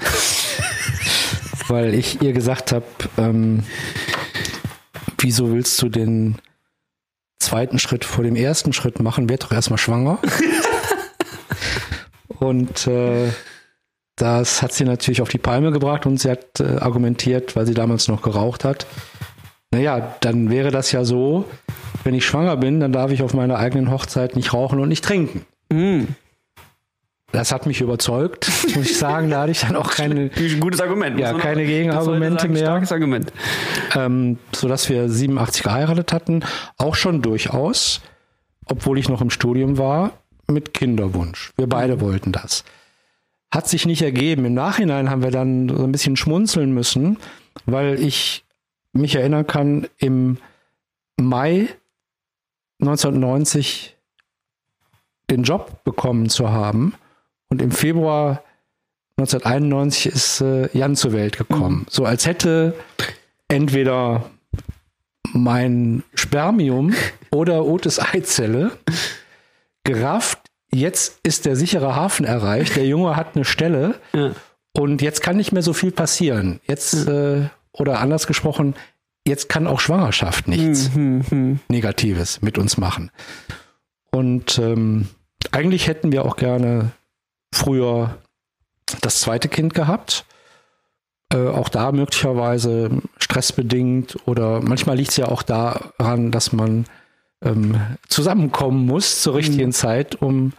[1.67, 2.85] weil ich ihr gesagt habe,
[3.17, 3.63] ähm,
[5.19, 6.39] wieso willst du denn
[7.49, 10.19] zweiten Schritt vor dem ersten Schritt machen, wird doch erstmal schwanger.
[12.39, 13.29] und äh,
[14.15, 17.73] das hat sie natürlich auf die Palme gebracht und sie hat äh, argumentiert, weil sie
[17.73, 18.85] damals noch geraucht hat.
[19.71, 21.45] Naja, dann wäre das ja so,
[22.03, 25.03] wenn ich schwanger bin, dann darf ich auf meiner eigenen Hochzeit nicht rauchen und nicht
[25.03, 25.45] trinken.
[25.71, 26.03] Mm.
[27.31, 29.29] Das hat mich überzeugt, muss ich sagen.
[29.29, 30.31] Da hatte ich dann auch keine.
[30.35, 31.19] Ein gutes Argument.
[31.19, 32.65] Ja, keine Gegenargumente mehr.
[32.65, 33.31] Starkes Argument.
[33.95, 36.43] Ähm, sodass wir 87 geheiratet hatten.
[36.77, 38.01] Auch schon durchaus,
[38.65, 40.13] obwohl ich noch im Studium war,
[40.47, 41.51] mit Kinderwunsch.
[41.55, 42.01] Wir beide mhm.
[42.01, 42.63] wollten das.
[43.53, 44.45] hat sich nicht ergeben.
[44.45, 47.17] Im Nachhinein haben wir dann so ein bisschen schmunzeln müssen,
[47.65, 48.43] weil ich
[48.91, 50.37] mich erinnern kann, im
[51.17, 51.67] Mai
[52.81, 53.97] 1990
[55.29, 56.95] den Job bekommen zu haben
[57.49, 58.43] und im Februar
[59.17, 61.79] 1991 ist äh, Jan zur Welt gekommen.
[61.79, 61.85] Mhm.
[61.89, 62.73] So als hätte
[63.47, 64.29] entweder
[65.33, 66.93] mein Spermium
[67.31, 68.71] oder Otis Eizelle
[69.83, 70.39] gerafft,
[70.71, 74.31] jetzt ist der sichere Hafen erreicht, der Junge hat eine Stelle ja.
[74.73, 76.61] und jetzt kann nicht mehr so viel passieren.
[76.67, 77.35] Jetzt, ja.
[77.35, 78.75] äh, oder anders gesprochen,
[79.27, 81.59] jetzt kann auch Schwangerschaft nichts mhm, mhm.
[81.67, 83.11] Negatives mit uns machen.
[84.11, 85.07] Und ähm,
[85.51, 86.91] eigentlich hätten wir auch gerne
[87.53, 88.17] früher
[89.01, 90.25] das zweite Kind gehabt.
[91.31, 92.89] Äh, auch da möglicherweise
[93.19, 96.85] stressbedingt oder manchmal liegt es ja auch daran, dass man
[97.43, 99.73] ähm, zusammenkommen muss zur richtigen mhm.
[99.73, 100.53] Zeit, um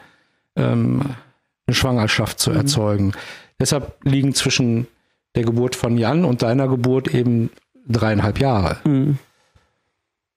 [0.56, 1.16] ähm,
[1.66, 2.56] eine Schwangerschaft zu mhm.
[2.56, 3.12] erzeugen.
[3.58, 4.86] Deshalb liegen zwischen
[5.34, 7.50] der Geburt von Jan und deiner Geburt eben
[7.86, 8.78] dreieinhalb Jahre.
[8.84, 9.18] Mhm.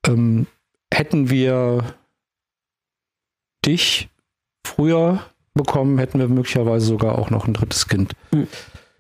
[0.06, 0.48] Ähm,
[0.94, 1.96] hätten wir
[3.66, 4.10] dich
[4.66, 5.22] früher
[5.54, 8.48] bekommen, hätten wir möglicherweise sogar auch noch ein drittes Kind mhm.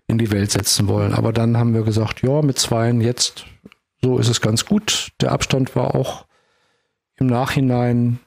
[0.07, 1.13] in die Welt setzen wollen.
[1.13, 3.45] Aber dann haben wir gesagt, ja, mit zweien jetzt,
[4.01, 5.11] so ist es ganz gut.
[5.21, 6.25] Der Abstand war auch
[7.17, 8.19] im Nachhinein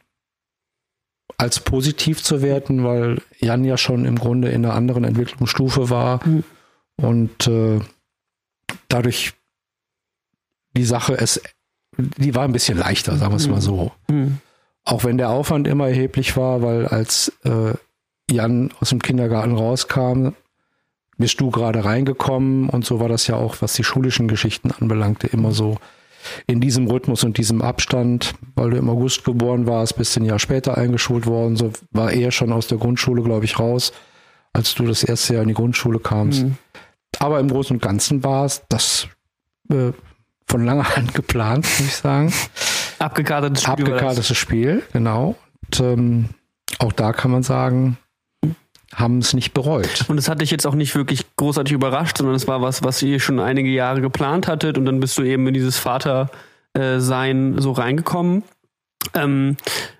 [1.38, 6.26] als positiv zu werten, weil Jan ja schon im Grunde in einer anderen Entwicklungsstufe war
[6.26, 6.44] mhm.
[6.96, 7.80] und äh,
[8.88, 9.34] dadurch
[10.76, 11.40] die Sache es,
[11.96, 13.92] die war ein bisschen leichter, sagen wir es mal so.
[14.08, 14.38] Mhm.
[14.84, 17.74] Auch wenn der Aufwand immer erheblich war, weil als äh,
[18.30, 20.30] Jan aus dem Kindergarten rauskam,
[21.18, 25.26] bist du gerade reingekommen und so war das ja auch, was die schulischen Geschichten anbelangte,
[25.28, 25.76] immer so
[26.46, 30.38] in diesem Rhythmus und diesem Abstand, weil du im August geboren warst, bist ein Jahr
[30.38, 33.92] später eingeschult worden, so war er schon aus der Grundschule, glaube ich, raus,
[34.52, 36.42] als du das erste Jahr in die Grundschule kamst.
[36.42, 36.58] Mhm.
[37.18, 39.08] Aber im Großen und Ganzen war es das
[39.70, 39.92] äh,
[40.46, 42.32] von langer Hand geplant, muss ich sagen.
[42.98, 43.72] Abgekartetes Spiel.
[43.72, 45.36] Abgekartetes Spiel, genau.
[45.64, 46.28] Und ähm,
[46.78, 47.98] auch da kann man sagen,
[48.94, 50.04] haben es nicht bereut.
[50.08, 53.02] Und es hat dich jetzt auch nicht wirklich großartig überrascht, sondern es war was, was
[53.02, 57.72] ihr schon einige Jahre geplant hattet und dann bist du eben in dieses Vatersein so
[57.72, 58.44] reingekommen.
[59.14, 59.56] Ähm,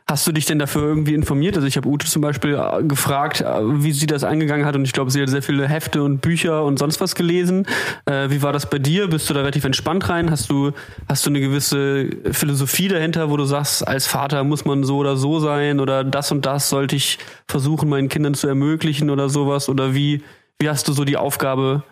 [0.09, 1.57] Hast du dich denn dafür irgendwie informiert?
[1.57, 3.45] Also ich habe Ute zum Beispiel äh, gefragt, äh,
[3.83, 6.63] wie sie das angegangen hat und ich glaube, sie hat sehr viele Hefte und Bücher
[6.65, 7.67] und sonst was gelesen.
[8.05, 9.09] Äh, wie war das bei dir?
[9.09, 10.31] Bist du da relativ entspannt rein?
[10.31, 10.71] Hast du,
[11.09, 15.17] hast du eine gewisse Philosophie dahinter, wo du sagst, als Vater muss man so oder
[15.17, 19.69] so sein oder das und das sollte ich versuchen, meinen Kindern zu ermöglichen oder sowas?
[19.69, 20.23] Oder wie,
[20.61, 21.83] wie hast du so die Aufgabe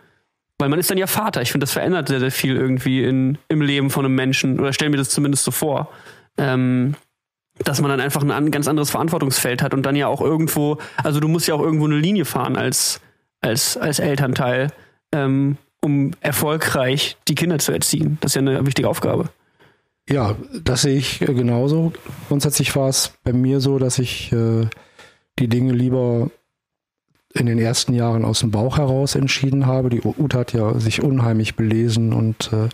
[0.61, 1.43] weil man ist dann ja Vater.
[1.43, 4.61] Ich finde, das verändert sehr, sehr viel irgendwie in, im Leben von einem Menschen.
[4.61, 5.91] Oder stell mir das zumindest so vor.
[6.39, 6.95] Ähm,
[7.59, 11.21] dass man dann einfach ein ganz anderes Verantwortungsfeld hat und dann ja auch irgendwo, also
[11.21, 13.01] du musst ja auch irgendwo eine Linie fahren als,
[13.41, 14.73] als, als Elternteil,
[15.13, 18.19] ähm, um erfolgreich die Kinder zu erziehen.
[18.21, 19.29] Das ist ja eine wichtige Aufgabe.
[20.09, 21.93] Ja, das sehe ich äh, genauso.
[22.29, 24.67] Grundsätzlich war es bei mir so, dass ich äh,
[25.39, 26.31] die Dinge lieber
[27.33, 29.91] in den ersten Jahren aus dem Bauch heraus entschieden habe.
[29.91, 32.69] Die Ute hat ja sich unheimlich belesen und äh,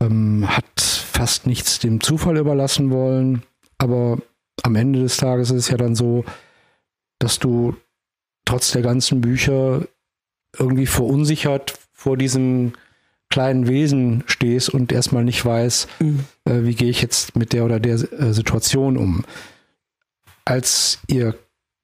[0.00, 3.42] ähm, hat fast nichts dem Zufall überlassen wollen.
[3.78, 4.18] Aber
[4.62, 6.24] am Ende des Tages ist es ja dann so,
[7.18, 7.76] dass du
[8.44, 9.86] trotz der ganzen Bücher
[10.58, 12.72] irgendwie verunsichert vor diesem
[13.28, 16.20] kleinen Wesen stehst und erstmal nicht weiß, mhm.
[16.44, 19.24] äh, wie gehe ich jetzt mit der oder der äh, Situation um.
[20.44, 21.36] Als ihr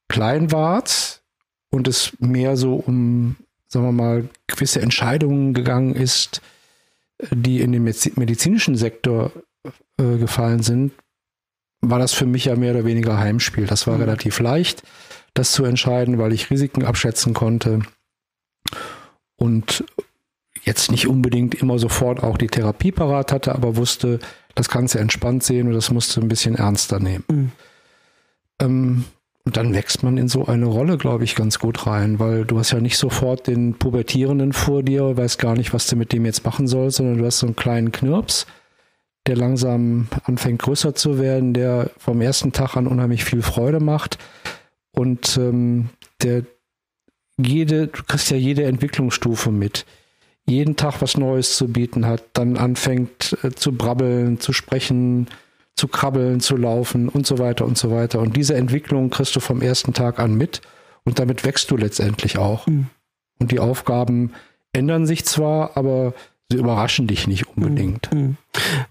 [0.08, 1.22] klein wart
[1.70, 3.36] und es mehr so um,
[3.66, 6.40] sagen wir mal, gewisse Entscheidungen gegangen ist,
[7.30, 9.32] die in den medizinischen Sektor
[9.98, 10.92] äh, gefallen sind,
[11.82, 13.66] war das für mich ja mehr oder weniger Heimspiel.
[13.66, 14.02] Das war mhm.
[14.02, 14.82] relativ leicht,
[15.34, 17.80] das zu entscheiden, weil ich Risiken abschätzen konnte
[19.36, 19.84] und
[20.62, 24.20] jetzt nicht unbedingt immer sofort auch die Therapie parat hatte, aber wusste,
[24.54, 27.24] das kannst du entspannt sehen und das musst du ein bisschen ernster nehmen.
[27.28, 27.52] Mhm.
[28.60, 29.04] Ähm,
[29.44, 32.60] und dann wächst man in so eine Rolle, glaube ich, ganz gut rein, weil du
[32.60, 36.24] hast ja nicht sofort den Pubertierenden vor dir, weißt gar nicht, was du mit dem
[36.24, 38.46] jetzt machen sollst, sondern du hast so einen kleinen Knirps,
[39.26, 44.18] der langsam anfängt größer zu werden, der vom ersten Tag an unheimlich viel Freude macht
[44.92, 45.90] und ähm,
[46.22, 46.44] der
[47.38, 49.86] jede, du kriegst ja jede Entwicklungsstufe mit.
[50.44, 55.28] Jeden Tag was Neues zu bieten hat, dann anfängt äh, zu brabbeln, zu sprechen,
[55.76, 58.20] zu krabbeln, zu laufen und so weiter und so weiter.
[58.20, 60.60] Und diese Entwicklung kriegst du vom ersten Tag an mit
[61.04, 62.66] und damit wächst du letztendlich auch.
[62.66, 62.86] Mhm.
[63.38, 64.32] Und die Aufgaben
[64.72, 66.14] ändern sich zwar, aber
[66.52, 68.12] sie überraschen dich nicht unbedingt.
[68.12, 68.36] Mhm.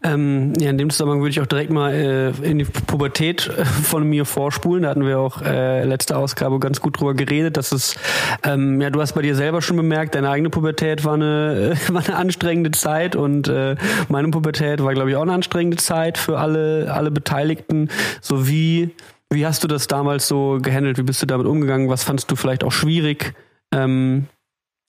[0.04, 3.66] Ähm, ja, in dem Zusammenhang würde ich auch direkt mal äh, in die Pubertät äh,
[3.66, 4.84] von mir vorspulen.
[4.84, 7.96] Da hatten wir auch äh, letzte Ausgabe ganz gut drüber geredet, dass es,
[8.44, 11.94] ähm, ja, du hast bei dir selber schon bemerkt, deine eigene Pubertät war eine, äh,
[11.94, 13.76] war eine anstrengende Zeit und äh,
[14.10, 17.90] meine Pubertät war, glaube ich, auch eine anstrengende Zeit für alle, alle Beteiligten.
[18.22, 18.90] So wie,
[19.30, 20.98] wie hast du das damals so gehandelt?
[20.98, 21.90] Wie bist du damit umgegangen?
[21.90, 23.34] Was fandst du vielleicht auch schwierig?
[23.74, 24.26] Ähm,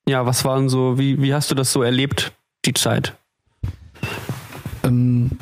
[0.08, 2.32] ja, was waren so, wie, wie hast du das so erlebt,
[2.64, 3.16] die Zeit?
[4.84, 5.38] Ähm,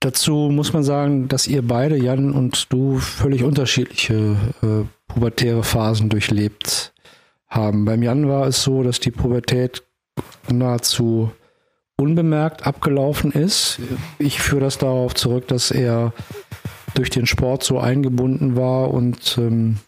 [0.00, 6.08] dazu muss man sagen, dass ihr beide, Jan und du, völlig unterschiedliche äh, pubertäre Phasen
[6.08, 6.92] durchlebt
[7.48, 7.84] haben.
[7.84, 9.82] Beim Jan war es so, dass die Pubertät
[10.50, 11.30] nahezu
[11.96, 13.78] unbemerkt abgelaufen ist.
[14.18, 16.12] Ich führe das darauf zurück, dass er
[16.94, 19.78] durch den Sport so eingebunden war und ähm,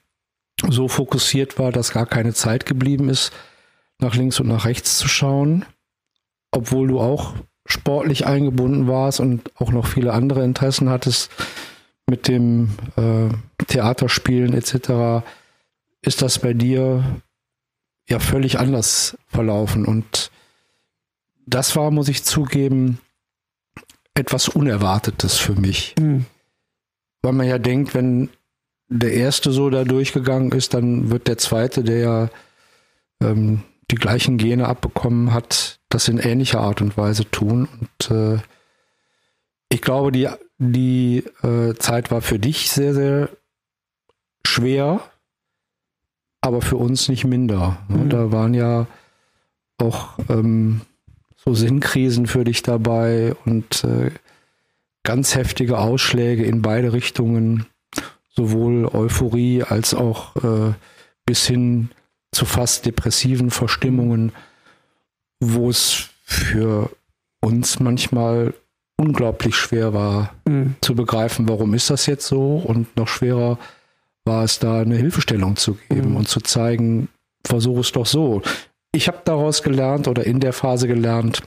[0.68, 3.32] so fokussiert war, dass gar keine Zeit geblieben ist,
[3.98, 5.64] nach links und nach rechts zu schauen,
[6.56, 7.34] obwohl du auch
[7.66, 11.30] sportlich eingebunden warst und auch noch viele andere Interessen hattest
[12.06, 13.28] mit dem äh,
[13.66, 15.24] Theaterspielen etc.,
[16.02, 17.02] ist das bei dir
[18.08, 19.86] ja völlig anders verlaufen.
[19.86, 20.30] Und
[21.46, 22.98] das war, muss ich zugeben,
[24.12, 25.94] etwas Unerwartetes für mich.
[25.98, 26.26] Mhm.
[27.22, 28.28] Weil man ja denkt, wenn
[28.88, 32.30] der erste so da durchgegangen ist, dann wird der zweite, der ja
[33.22, 37.68] ähm, die gleichen Gene abbekommen hat, das in ähnlicher Art und Weise tun.
[37.80, 38.38] Und äh,
[39.68, 40.28] ich glaube, die,
[40.58, 43.28] die äh, Zeit war für dich sehr, sehr
[44.46, 45.00] schwer,
[46.40, 47.78] aber für uns nicht minder.
[47.88, 48.10] Mhm.
[48.10, 48.86] Da waren ja
[49.78, 50.82] auch ähm,
[51.36, 54.10] so Sinnkrisen für dich dabei und äh,
[55.02, 57.66] ganz heftige Ausschläge in beide Richtungen,
[58.30, 60.74] sowohl Euphorie als auch äh,
[61.26, 61.90] bis hin
[62.32, 64.32] zu fast depressiven Verstimmungen,
[65.52, 66.90] wo es für
[67.40, 68.54] uns manchmal
[68.96, 70.76] unglaublich schwer war mhm.
[70.80, 73.58] zu begreifen, warum ist das jetzt so und noch schwerer
[74.24, 76.16] war es da eine Hilfestellung zu geben mhm.
[76.16, 77.08] und zu zeigen,
[77.44, 78.42] versuche es doch so.
[78.92, 81.42] Ich habe daraus gelernt oder in der Phase gelernt,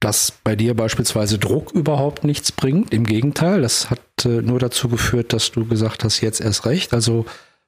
[0.00, 2.92] dass bei dir beispielsweise Druck überhaupt nichts bringt.
[2.92, 6.92] Im Gegenteil, das hat äh, nur dazu geführt, dass du gesagt hast, jetzt erst recht.
[6.92, 7.24] Also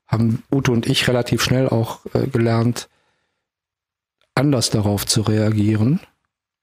[0.07, 2.89] haben Ute und ich relativ schnell auch äh, gelernt,
[4.39, 6.01] anders darauf zu reagieren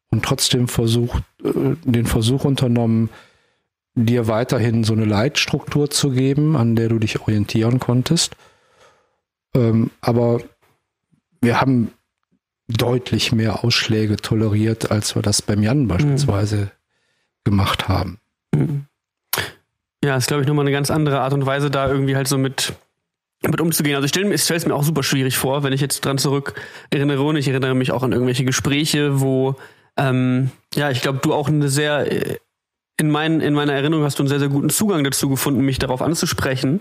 [0.10, 3.10] und trotzdem versucht, äh, den Versuch unternommen,
[3.96, 8.36] dir weiterhin so eine Leitstruktur zu geben, an der du dich orientieren konntest.
[9.54, 10.42] Ähm, aber
[11.42, 11.92] wir haben
[12.68, 15.88] deutlich mehr Ausschläge toleriert, als wir das beim Jan mhm.
[15.88, 16.70] beispielsweise mhm.
[17.44, 18.20] gemacht haben.
[18.54, 18.86] Mhm.
[20.04, 22.38] Ja, ist, glaube ich, nochmal eine ganz andere Art und Weise, da irgendwie halt so
[22.38, 22.74] mit
[23.52, 23.96] mit umzugehen.
[23.96, 26.54] Also ich stelle es mir auch super schwierig vor, wenn ich jetzt dran zurück
[26.90, 29.56] erinnere und ich erinnere mich auch an irgendwelche Gespräche, wo
[29.98, 32.38] ähm, ja, ich glaube, du auch eine sehr äh,
[32.98, 35.80] in, mein, in meiner Erinnerung hast du einen sehr, sehr guten Zugang dazu gefunden, mich
[35.80, 36.80] darauf anzusprechen.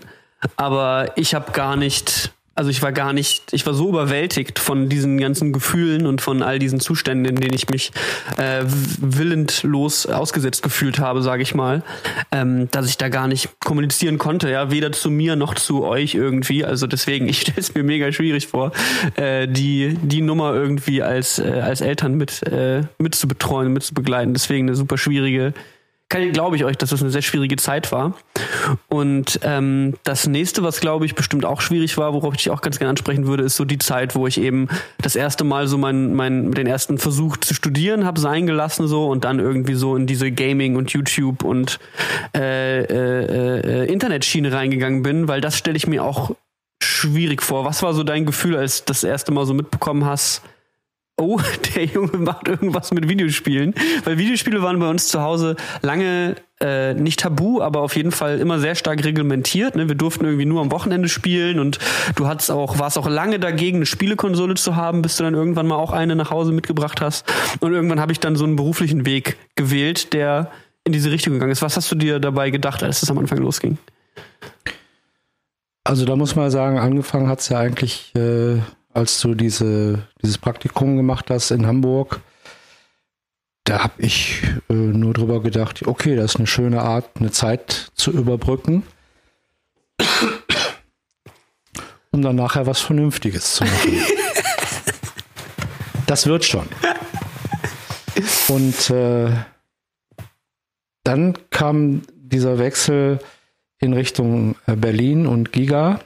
[0.55, 4.87] Aber ich habe gar nicht also ich war gar nicht, ich war so überwältigt von
[4.87, 7.91] diesen ganzen Gefühlen und von all diesen Zuständen, in denen ich mich
[8.37, 11.83] äh, willendlos ausgesetzt gefühlt habe, sage ich mal,
[12.31, 16.15] ähm, dass ich da gar nicht kommunizieren konnte, ja, weder zu mir noch zu euch
[16.15, 16.63] irgendwie.
[16.63, 18.71] Also deswegen, ich stelle es mir mega schwierig vor,
[19.15, 23.83] äh, die die Nummer irgendwie als äh, als Eltern mit äh, mit zu betreuen, mit
[23.83, 24.33] zu begleiten.
[24.33, 25.53] Deswegen eine super schwierige
[26.09, 28.13] glaube ich euch, dass das eine sehr schwierige Zeit war.
[28.87, 32.61] Und ähm, das nächste, was glaube ich bestimmt auch schwierig war, worauf ich dich auch
[32.61, 34.67] ganz gerne ansprechen würde, ist so die Zeit, wo ich eben
[34.99, 39.07] das erste Mal so mein, mein den ersten Versuch zu studieren habe sein gelassen so
[39.07, 41.79] und dann irgendwie so in diese Gaming und YouTube und
[42.35, 46.31] äh, äh, äh, Internetschiene reingegangen bin, weil das stelle ich mir auch
[46.81, 47.65] schwierig vor.
[47.65, 50.41] Was war so dein Gefühl, als das erste Mal so mitbekommen hast?
[51.17, 51.39] Oh,
[51.75, 53.73] der Junge macht irgendwas mit Videospielen.
[54.03, 58.39] Weil Videospiele waren bei uns zu Hause lange äh, nicht tabu, aber auf jeden Fall
[58.39, 59.75] immer sehr stark reglementiert.
[59.75, 59.87] Ne?
[59.87, 61.79] Wir durften irgendwie nur am Wochenende spielen und
[62.15, 65.67] du hattest auch, warst auch lange dagegen, eine Spielekonsole zu haben, bis du dann irgendwann
[65.67, 67.25] mal auch eine nach Hause mitgebracht hast.
[67.59, 70.51] Und irgendwann habe ich dann so einen beruflichen Weg gewählt, der
[70.83, 71.61] in diese Richtung gegangen ist.
[71.61, 73.77] Was hast du dir dabei gedacht, als es am Anfang losging?
[75.83, 78.59] Also da muss man sagen, angefangen hat es ja eigentlich äh,
[78.95, 82.21] als du diese, dieses Praktikum gemacht hast in Hamburg,
[83.65, 87.91] da habe ich äh, nur drüber gedacht, okay, das ist eine schöne Art, eine Zeit
[87.95, 88.83] zu überbrücken,
[92.11, 94.01] um dann nachher was Vernünftiges zu machen.
[96.07, 96.67] das wird schon.
[98.47, 99.31] Und äh,
[101.03, 103.19] dann kam dieser Wechsel
[103.79, 105.99] in Richtung äh, Berlin und Giga.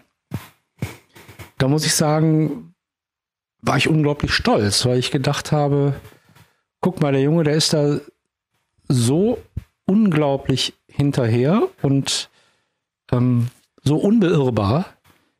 [1.57, 2.68] Da muss ich sagen,
[3.61, 5.93] war ich unglaublich stolz, weil ich gedacht habe,
[6.81, 7.99] guck mal, der Junge, der ist da
[8.87, 9.37] so
[9.85, 12.29] unglaublich hinterher und
[13.11, 13.49] ähm,
[13.83, 14.85] so unbeirrbar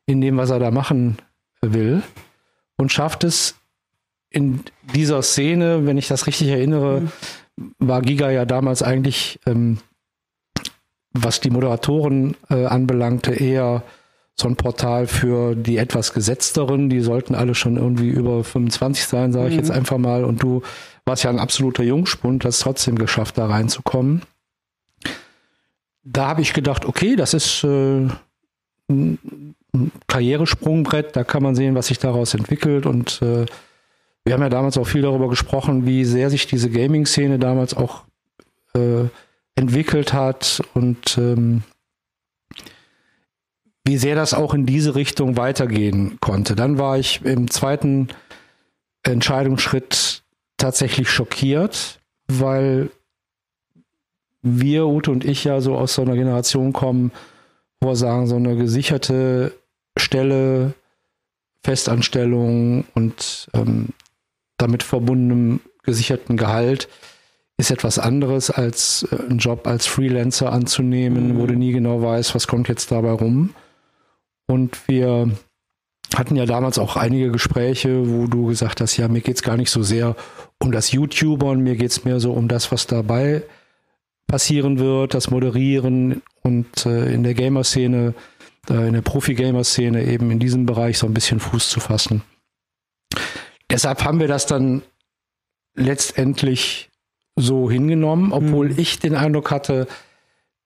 [0.05, 1.17] in dem, was er da machen
[1.61, 2.03] will
[2.77, 3.55] und schafft es
[4.29, 4.61] in
[4.93, 7.73] dieser Szene, wenn ich das richtig erinnere, mhm.
[7.79, 9.79] war Giga ja damals eigentlich, ähm,
[11.11, 13.83] was die Moderatoren äh, anbelangte, eher
[14.39, 16.89] so ein Portal für die etwas gesetzteren.
[16.89, 19.59] Die sollten alle schon irgendwie über 25 sein, sage ich mhm.
[19.59, 20.23] jetzt einfach mal.
[20.23, 20.61] Und du
[21.05, 24.21] warst ja ein absoluter Jungspund, hast trotzdem geschafft, da reinzukommen.
[26.03, 28.07] Da habe ich gedacht, okay, das ist äh,
[28.89, 29.55] ein
[30.07, 32.85] Karrieresprungbrett, da kann man sehen, was sich daraus entwickelt.
[32.85, 33.45] Und äh,
[34.23, 38.03] wir haben ja damals auch viel darüber gesprochen, wie sehr sich diese Gaming-Szene damals auch
[38.73, 39.05] äh,
[39.55, 41.63] entwickelt hat und ähm,
[43.85, 46.55] wie sehr das auch in diese Richtung weitergehen konnte.
[46.55, 48.09] Dann war ich im zweiten
[49.03, 50.23] Entscheidungsschritt
[50.57, 52.89] tatsächlich schockiert, weil
[54.41, 57.11] wir, Ute und ich, ja so aus so einer Generation kommen,
[57.81, 59.53] wo wir sagen, so eine gesicherte
[59.97, 60.73] Stelle,
[61.63, 63.89] Festanstellung und ähm,
[64.57, 66.87] damit verbundenem gesicherten Gehalt
[67.57, 71.39] ist etwas anderes als äh, einen Job als Freelancer anzunehmen, mhm.
[71.39, 73.53] wo du nie genau weißt, was kommt jetzt dabei rum.
[74.49, 75.29] Und wir
[76.15, 79.57] hatten ja damals auch einige Gespräche, wo du gesagt hast, ja, mir geht es gar
[79.57, 80.15] nicht so sehr
[80.57, 83.43] um das YouTubern, mir geht es mehr so um das, was dabei
[84.25, 88.15] passieren wird, das Moderieren und äh, in der Gamer-Szene,
[88.71, 92.23] äh, in der Profi-Gamer-Szene eben in diesem Bereich so ein bisschen Fuß zu fassen.
[93.69, 94.81] Deshalb haben wir das dann
[95.75, 96.89] letztendlich
[97.35, 98.79] so hingenommen, obwohl mhm.
[98.79, 99.87] ich den Eindruck hatte,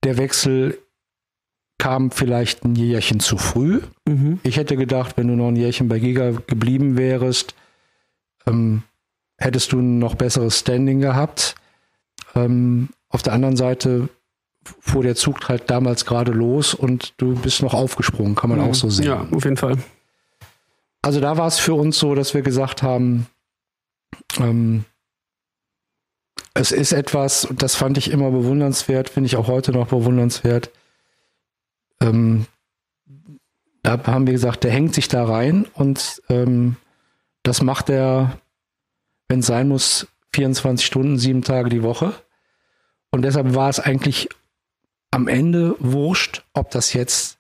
[0.06, 0.80] der Wechsel
[1.78, 3.82] kam vielleicht ein Jährchen zu früh.
[4.08, 4.40] Mhm.
[4.44, 7.56] Ich hätte gedacht, wenn du noch ein Jährchen bei Giga geblieben wärst,
[8.46, 8.84] ähm,
[9.38, 11.56] hättest du ein noch besseres Standing gehabt.
[12.36, 14.10] Ähm, auf der anderen Seite
[14.80, 18.66] fuhr der Zug halt damals gerade los und du bist noch aufgesprungen, kann man mhm.
[18.66, 19.06] auch so sehen.
[19.06, 19.78] Ja, auf jeden Fall.
[21.02, 23.28] Also da war es für uns so, dass wir gesagt haben,
[24.40, 24.86] ähm,
[26.54, 30.70] es ist etwas, und das fand ich immer bewundernswert, finde ich auch heute noch bewundernswert,
[32.02, 32.46] ähm,
[33.82, 36.78] da haben wir gesagt, der hängt sich da rein und ähm,
[37.44, 38.40] das macht er,
[39.28, 42.14] wenn es sein muss, 24 Stunden, sieben Tage die Woche.
[43.12, 44.30] Und deshalb war es eigentlich
[45.12, 47.38] am Ende wurscht, ob das jetzt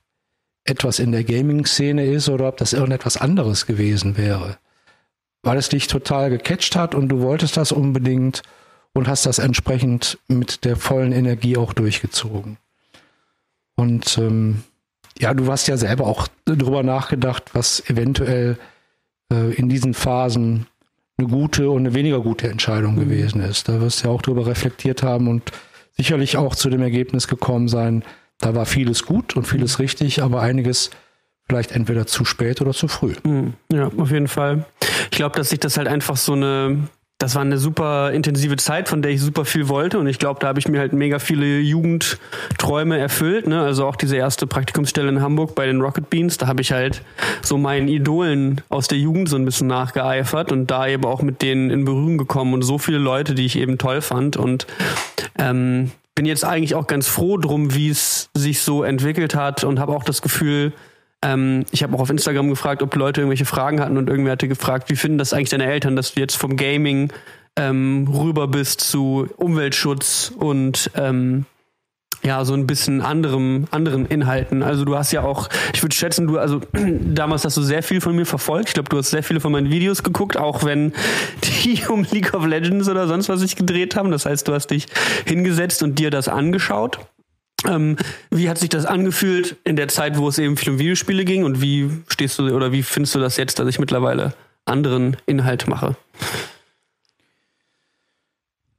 [0.65, 4.57] etwas in der Gaming-Szene ist oder ob das irgendetwas anderes gewesen wäre.
[5.41, 8.43] Weil es dich total gecatcht hat und du wolltest das unbedingt
[8.93, 12.57] und hast das entsprechend mit der vollen Energie auch durchgezogen.
[13.75, 14.63] Und ähm,
[15.17, 18.57] ja, du hast ja selber auch darüber nachgedacht, was eventuell
[19.31, 20.67] äh, in diesen Phasen
[21.17, 23.01] eine gute und eine weniger gute Entscheidung mhm.
[23.01, 23.69] gewesen ist.
[23.69, 25.51] Da wirst du ja auch darüber reflektiert haben und
[25.95, 28.03] sicherlich auch zu dem Ergebnis gekommen sein,
[28.39, 29.83] da war vieles gut und vieles mhm.
[29.83, 30.89] richtig, aber einiges
[31.47, 33.13] vielleicht entweder zu spät oder zu früh.
[33.23, 33.53] Mhm.
[33.71, 34.65] Ja, auf jeden Fall.
[35.11, 36.87] Ich glaube, dass sich das halt einfach so eine
[37.23, 39.97] das war eine super intensive Zeit, von der ich super viel wollte.
[39.97, 43.47] Und ich glaube, da habe ich mir halt mega viele Jugendträume erfüllt.
[43.47, 43.61] Ne?
[43.61, 47.01] Also auch diese erste Praktikumsstelle in Hamburg bei den Rocket Beans, da habe ich halt
[47.41, 51.41] so meinen Idolen aus der Jugend so ein bisschen nachgeeifert und da eben auch mit
[51.41, 54.35] denen in Berührung gekommen und so viele Leute, die ich eben toll fand.
[54.35, 54.67] Und
[55.39, 59.79] ähm, bin jetzt eigentlich auch ganz froh drum, wie es sich so entwickelt hat und
[59.79, 60.73] habe auch das Gefühl,
[61.23, 64.47] ähm, ich habe auch auf Instagram gefragt, ob Leute irgendwelche Fragen hatten und irgendwer hatte
[64.47, 67.11] gefragt, wie finden das eigentlich deine Eltern, dass du jetzt vom Gaming
[67.57, 71.45] ähm, rüber bist zu Umweltschutz und ähm,
[72.23, 74.63] ja, so ein bisschen anderem, anderen Inhalten.
[74.63, 78.01] Also du hast ja auch, ich würde schätzen, du, also damals hast du sehr viel
[78.01, 78.69] von mir verfolgt.
[78.69, 80.93] Ich glaube, du hast sehr viele von meinen Videos geguckt, auch wenn
[81.63, 84.11] die um League of Legends oder sonst was sich gedreht haben.
[84.11, 84.87] Das heißt, du hast dich
[85.25, 86.99] hingesetzt und dir das angeschaut.
[87.67, 87.97] Ähm,
[88.29, 91.43] wie hat sich das angefühlt in der Zeit, wo es eben viel um Videospiele ging
[91.43, 94.33] und wie stehst du oder wie findest du das jetzt, dass ich mittlerweile
[94.65, 95.95] anderen Inhalt mache?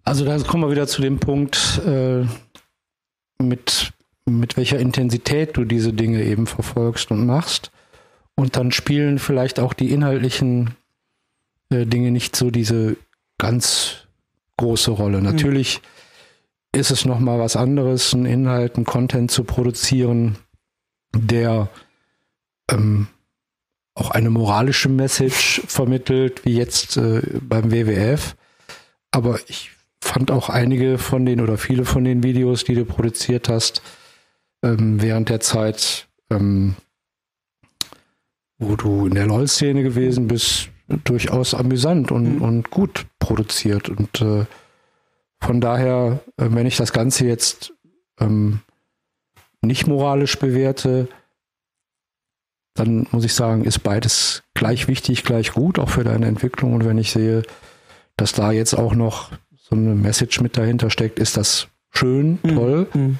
[0.04, 2.26] Also da kommen wir wieder zu dem Punkt, äh,
[3.38, 3.92] mit,
[4.26, 7.70] mit welcher Intensität du diese Dinge eben verfolgst und machst.
[8.34, 10.74] Und dann spielen vielleicht auch die inhaltlichen
[11.70, 12.96] äh, Dinge nicht so diese
[13.38, 14.06] ganz
[14.56, 15.20] große Rolle.
[15.20, 15.24] Mhm.
[16.74, 20.36] Ist es nochmal was anderes, einen Inhalt, einen Content zu produzieren,
[21.14, 21.68] der
[22.68, 23.06] ähm,
[23.94, 28.34] auch eine moralische Message vermittelt, wie jetzt äh, beim WWF.
[29.12, 29.70] Aber ich
[30.02, 33.80] fand auch einige von den oder viele von den Videos, die du produziert hast,
[34.64, 36.74] ähm, während der Zeit, ähm,
[38.58, 40.70] wo du in der LOL-Szene gewesen bist,
[41.04, 42.42] durchaus amüsant und, mhm.
[42.42, 43.88] und gut produziert.
[43.88, 44.46] Und äh,
[45.44, 47.72] von daher, äh, wenn ich das Ganze jetzt
[48.18, 48.60] ähm,
[49.62, 51.08] nicht moralisch bewerte,
[52.74, 56.74] dann muss ich sagen, ist beides gleich wichtig, gleich gut, auch für deine Entwicklung.
[56.74, 57.42] Und wenn ich sehe,
[58.16, 62.54] dass da jetzt auch noch so eine Message mit dahinter steckt, ist das schön, mhm.
[62.54, 62.86] toll.
[62.94, 63.18] Mhm.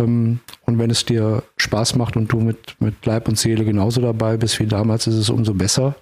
[0.00, 4.00] Ähm, und wenn es dir Spaß macht und du mit, mit Leib und Seele genauso
[4.00, 5.96] dabei bist wie damals, ist es umso besser.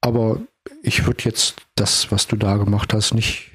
[0.00, 0.40] Aber
[0.82, 3.52] ich würde jetzt das, was du da gemacht hast, nicht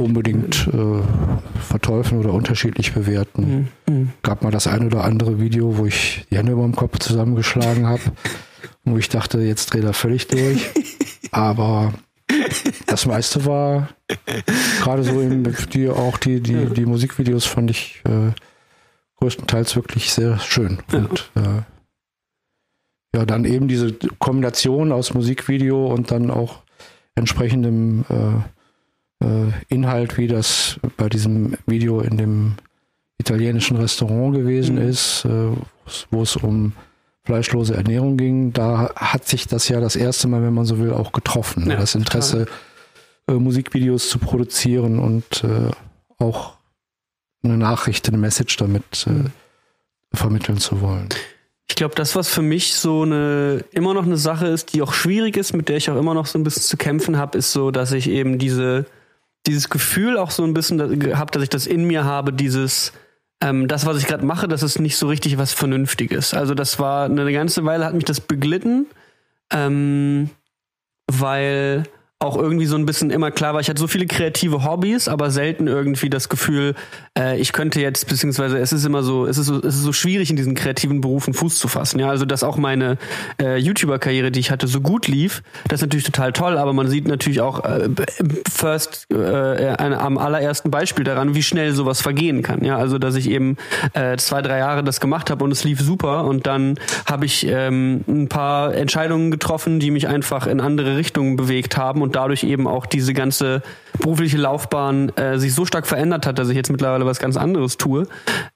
[0.00, 3.68] unbedingt äh, verteufeln oder unterschiedlich bewerten.
[3.86, 3.94] Mhm.
[3.94, 4.10] mhm.
[4.22, 7.86] Gab mal das ein oder andere Video, wo ich die Hände über dem Kopf zusammengeschlagen
[7.86, 8.02] habe,
[8.84, 10.70] wo ich dachte, jetzt dreht er völlig durch.
[11.30, 11.92] Aber
[12.86, 13.88] das meiste war
[14.82, 18.32] gerade so im, die, auch die, die, die Musikvideos fand ich äh,
[19.16, 20.78] größtenteils wirklich sehr schön.
[20.92, 21.62] Und äh,
[23.14, 26.62] ja, dann eben diese Kombination aus Musikvideo und dann auch
[27.14, 28.61] entsprechendem äh,
[29.68, 32.54] Inhalt, wie das bei diesem Video in dem
[33.18, 34.88] italienischen Restaurant gewesen mhm.
[34.88, 35.50] ist, äh,
[36.10, 36.72] wo es um
[37.24, 40.92] fleischlose Ernährung ging, da hat sich das ja das erste Mal, wenn man so will,
[40.92, 41.70] auch getroffen.
[41.70, 42.46] Ja, das Interesse,
[43.28, 45.70] äh, Musikvideos zu produzieren und äh,
[46.18, 46.54] auch
[47.44, 49.30] eine Nachricht, eine Message damit äh,
[50.16, 51.08] vermitteln zu wollen.
[51.68, 54.92] Ich glaube, das, was für mich so eine immer noch eine Sache ist, die auch
[54.92, 57.52] schwierig ist, mit der ich auch immer noch so ein bisschen zu kämpfen habe, ist
[57.52, 58.86] so, dass ich eben diese
[59.46, 60.80] dieses Gefühl auch so ein bisschen
[61.16, 62.92] habe, dass ich das in mir habe, dieses
[63.42, 66.32] ähm, das, was ich gerade mache, das ist nicht so richtig was Vernünftiges.
[66.32, 68.86] Also das war eine ganze Weile hat mich das beglitten,
[69.52, 70.30] ähm,
[71.08, 71.84] weil
[72.22, 75.30] auch irgendwie so ein bisschen immer klar war, ich hatte so viele kreative Hobbys, aber
[75.30, 76.74] selten irgendwie das Gefühl,
[77.18, 79.92] äh, ich könnte jetzt, beziehungsweise es ist immer so, es ist so, es ist so
[79.92, 81.98] schwierig, in diesen kreativen Berufen Fuß zu fassen.
[81.98, 82.96] Ja, also dass auch meine
[83.40, 86.88] äh, YouTuber-Karriere, die ich hatte, so gut lief, das ist natürlich total toll, aber man
[86.88, 87.88] sieht natürlich auch äh,
[88.50, 92.64] first äh, ein, am allerersten Beispiel daran, wie schnell sowas vergehen kann.
[92.64, 93.56] Ja, also dass ich eben
[93.94, 97.46] äh, zwei, drei Jahre das gemacht habe und es lief super und dann habe ich
[97.48, 102.16] ähm, ein paar Entscheidungen getroffen, die mich einfach in andere Richtungen bewegt haben und und
[102.16, 103.62] dadurch eben auch diese ganze
[103.98, 107.78] berufliche Laufbahn äh, sich so stark verändert hat, dass ich jetzt mittlerweile was ganz anderes
[107.78, 108.06] tue.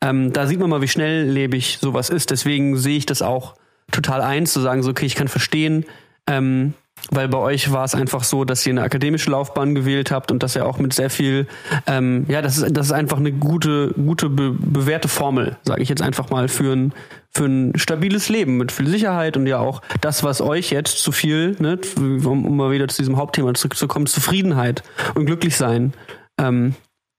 [0.02, 2.30] Ähm, da sieht man mal, wie schnelllebig sowas ist.
[2.30, 3.54] Deswegen sehe ich das auch
[3.90, 5.86] total ein, zu sagen, so, okay, ich kann verstehen,
[6.26, 6.74] ähm,
[7.10, 10.42] weil bei euch war es einfach so, dass ihr eine akademische Laufbahn gewählt habt und
[10.42, 11.46] dass ihr auch mit sehr viel,
[11.86, 15.88] ähm, ja, das ist, das ist einfach eine gute, gute be bewährte Formel, sage ich
[15.88, 16.92] jetzt einfach mal, für ein,
[17.30, 21.12] für ein stabiles Leben mit viel Sicherheit und ja auch das, was euch jetzt zu
[21.12, 24.82] viel, ne, um, um mal wieder zu diesem Hauptthema zurückzukommen, Zufriedenheit
[25.14, 25.92] und Glücklichsein
[26.38, 26.74] ähm,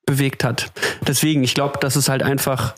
[0.05, 0.71] bewegt hat.
[1.07, 2.75] Deswegen, ich glaube, das ist halt einfach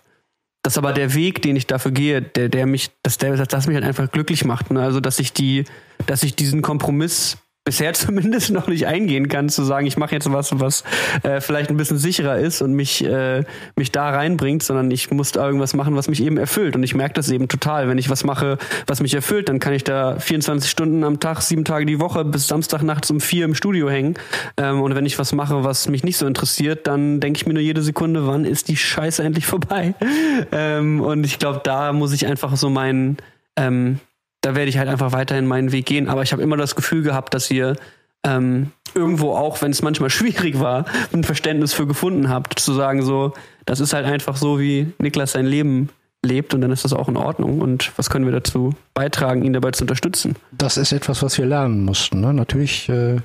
[0.70, 3.74] das aber der Weg, den ich dafür gehe, der, der mich, dass der, das mich
[3.74, 4.70] halt einfach glücklich macht.
[4.70, 4.80] Ne?
[4.80, 5.66] Also, dass ich die,
[6.06, 7.38] dass ich diesen Kompromiss
[7.70, 10.84] bisher zumindest noch nicht eingehen kann, zu sagen, ich mache jetzt was, was
[11.22, 13.44] äh, vielleicht ein bisschen sicherer ist und mich, äh,
[13.76, 16.76] mich da reinbringt, sondern ich muss da irgendwas machen, was mich eben erfüllt.
[16.76, 17.88] Und ich merke das eben total.
[17.88, 18.58] Wenn ich was mache,
[18.88, 22.26] was mich erfüllt, dann kann ich da 24 Stunden am Tag, sieben Tage die Woche
[22.26, 24.16] bis Samstag nachts um vier im Studio hängen.
[24.58, 27.54] Ähm, und wenn ich was mache, was mich nicht so interessiert, dann denke ich mir
[27.54, 29.94] nur jede Sekunde, wann ist die Scheiße endlich vorbei?
[30.52, 33.18] ähm, und ich glaube, da muss ich einfach so meinen
[33.56, 34.00] ähm,
[34.42, 36.08] da werde ich halt einfach weiterhin meinen Weg gehen.
[36.08, 37.76] Aber ich habe immer das Gefühl gehabt, dass ihr
[38.24, 43.02] ähm, irgendwo auch, wenn es manchmal schwierig war, ein Verständnis für gefunden habt, zu sagen
[43.02, 43.34] so,
[43.66, 45.90] das ist halt einfach so, wie Niklas sein Leben
[46.24, 47.62] lebt und dann ist das auch in Ordnung.
[47.62, 50.36] Und was können wir dazu beitragen, ihn dabei zu unterstützen?
[50.52, 52.20] Das ist etwas, was wir lernen mussten.
[52.20, 52.34] Ne?
[52.34, 53.18] Natürlich äh,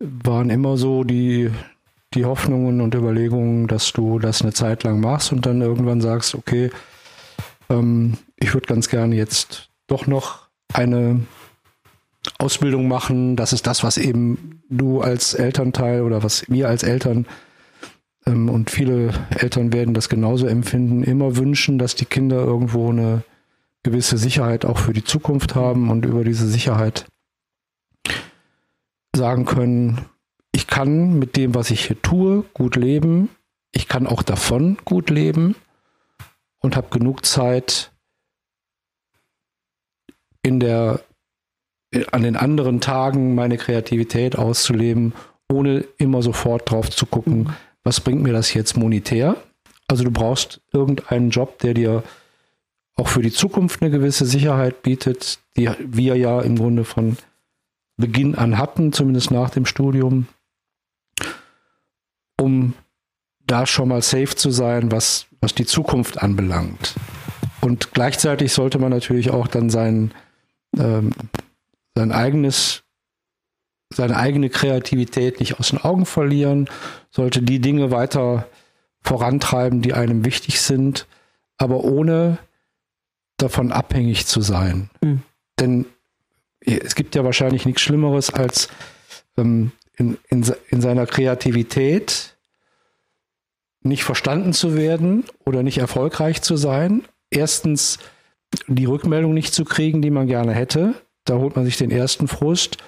[0.00, 1.50] waren immer so die,
[2.14, 6.34] die Hoffnungen und Überlegungen, dass du das eine Zeit lang machst und dann irgendwann sagst,
[6.34, 6.70] okay,
[7.70, 11.26] ähm, ich würde ganz gerne jetzt doch noch eine
[12.38, 13.36] Ausbildung machen.
[13.36, 17.26] Das ist das, was eben du als Elternteil oder was wir als Eltern
[18.26, 23.22] ähm, und viele Eltern werden das genauso empfinden, immer wünschen, dass die Kinder irgendwo eine
[23.82, 27.06] gewisse Sicherheit auch für die Zukunft haben und über diese Sicherheit
[29.14, 30.02] sagen können,
[30.52, 33.30] ich kann mit dem, was ich hier tue, gut leben.
[33.72, 35.56] Ich kann auch davon gut leben
[36.60, 37.91] und habe genug Zeit,
[40.42, 41.00] in der,
[42.10, 45.14] an den anderen Tagen meine Kreativität auszuleben,
[45.50, 49.36] ohne immer sofort drauf zu gucken, was bringt mir das jetzt monetär?
[49.88, 52.02] Also du brauchst irgendeinen Job, der dir
[52.94, 57.16] auch für die Zukunft eine gewisse Sicherheit bietet, die wir ja im Grunde von
[57.96, 60.26] Beginn an hatten, zumindest nach dem Studium,
[62.40, 62.74] um
[63.46, 66.94] da schon mal safe zu sein, was, was die Zukunft anbelangt.
[67.60, 70.12] Und gleichzeitig sollte man natürlich auch dann seinen
[70.78, 71.12] ähm,
[71.94, 72.82] sein eigenes
[73.94, 76.68] seine eigene Kreativität nicht aus den Augen verlieren,
[77.10, 78.48] sollte die Dinge weiter
[79.02, 81.06] vorantreiben, die einem wichtig sind,
[81.58, 82.38] aber ohne
[83.36, 84.90] davon abhängig zu sein.
[85.00, 85.22] Mhm.
[85.58, 85.86] Denn
[86.60, 88.68] es gibt ja wahrscheinlich nichts Schlimmeres, als
[89.36, 92.36] ähm, in, in, in seiner Kreativität
[93.82, 97.02] nicht verstanden zu werden oder nicht erfolgreich zu sein.
[97.30, 97.98] Erstens
[98.66, 100.94] die Rückmeldung nicht zu kriegen, die man gerne hätte.
[101.24, 102.78] Da holt man sich den ersten Frust.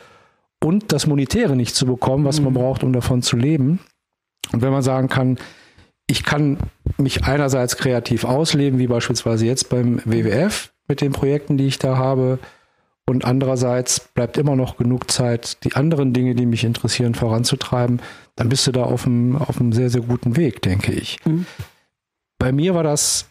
[0.63, 2.57] Und das Monetäre nicht zu bekommen, was man mhm.
[2.57, 3.81] braucht, um davon zu leben.
[4.53, 5.39] Und wenn man sagen kann,
[6.07, 6.59] ich kann
[6.99, 11.97] mich einerseits kreativ ausleben, wie beispielsweise jetzt beim WWF mit den Projekten, die ich da
[11.97, 12.39] habe,
[13.07, 18.01] und andererseits bleibt immer noch genug Zeit, die anderen Dinge, die mich interessieren, voranzutreiben,
[18.35, 21.19] dann bist du da auf einem, auf einem sehr, sehr guten Weg, denke ich.
[21.27, 21.45] Mhm.
[22.39, 23.29] Bei mir war das,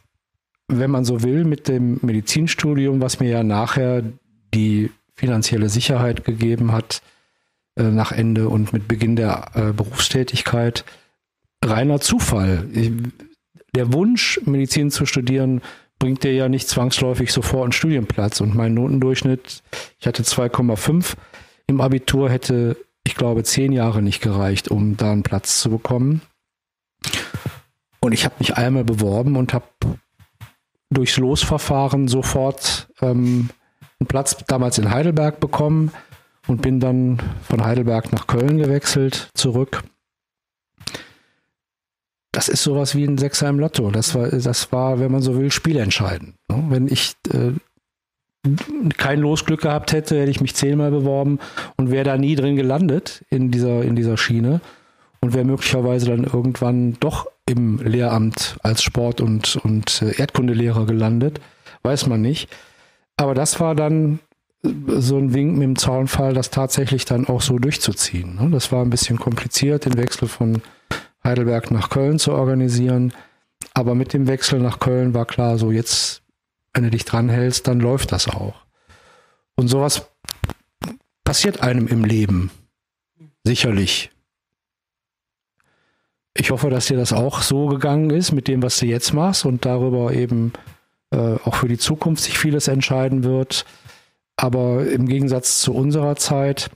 [0.67, 4.03] wenn man so will, mit dem Medizinstudium, was mir ja nachher
[4.53, 7.01] die finanzielle Sicherheit gegeben hat,
[7.75, 10.85] äh, nach Ende und mit Beginn der äh, Berufstätigkeit,
[11.63, 12.67] reiner Zufall.
[12.73, 12.91] Ich,
[13.75, 15.61] der Wunsch, Medizin zu studieren,
[15.99, 18.41] bringt dir ja nicht zwangsläufig sofort einen Studienplatz.
[18.41, 19.63] Und mein Notendurchschnitt,
[19.99, 21.15] ich hatte 2,5
[21.67, 26.21] im Abitur, hätte, ich glaube, zehn Jahre nicht gereicht, um da einen Platz zu bekommen.
[27.99, 29.65] Und ich habe mich einmal beworben und habe
[30.93, 33.49] durchs Losverfahren sofort ähm,
[33.99, 35.91] einen Platz damals in Heidelberg bekommen
[36.47, 39.83] und bin dann von Heidelberg nach Köln gewechselt, zurück
[42.33, 43.91] das ist sowas wie ein Sechser im Lotto.
[43.91, 46.35] Das war, das war, wenn man so will, spielentscheidend.
[46.49, 46.63] Ne?
[46.67, 47.51] Wenn ich äh,
[48.97, 51.39] kein Losglück gehabt hätte, hätte ich mich zehnmal beworben
[51.77, 54.61] und wäre da nie drin gelandet in dieser, in dieser Schiene
[55.21, 61.41] und wäre möglicherweise dann irgendwann doch im Lehramt als Sport- und, und äh, Erdkundelehrer gelandet.
[61.81, 62.49] Weiß man nicht.
[63.17, 64.19] Aber das war dann
[64.63, 68.35] so ein Wink mit dem Zaunfall, das tatsächlich dann auch so durchzuziehen.
[68.35, 68.49] Ne?
[68.49, 70.61] Das war ein bisschen kompliziert, den Wechsel von
[71.23, 73.13] Heidelberg nach Köln zu organisieren.
[73.73, 76.23] Aber mit dem Wechsel nach Köln war klar, so jetzt,
[76.73, 78.55] wenn du dich dran hältst, dann läuft das auch.
[79.55, 80.07] Und sowas
[81.23, 82.51] passiert einem im Leben.
[83.43, 84.11] Sicherlich.
[86.35, 89.45] Ich hoffe, dass dir das auch so gegangen ist mit dem, was du jetzt machst
[89.45, 90.53] und darüber eben
[91.11, 93.65] äh, auch für die Zukunft sich vieles entscheiden wird.
[94.35, 96.71] Aber im Gegensatz zu unserer Zeit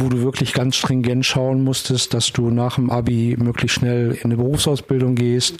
[0.00, 4.24] wo du wirklich ganz stringent schauen musstest, dass du nach dem Abi möglichst schnell in
[4.24, 5.58] eine Berufsausbildung gehst,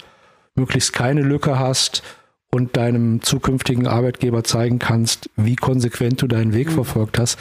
[0.55, 2.03] möglichst keine Lücke hast
[2.51, 6.73] und deinem zukünftigen Arbeitgeber zeigen kannst, wie konsequent du deinen Weg mhm.
[6.73, 7.39] verfolgt hast,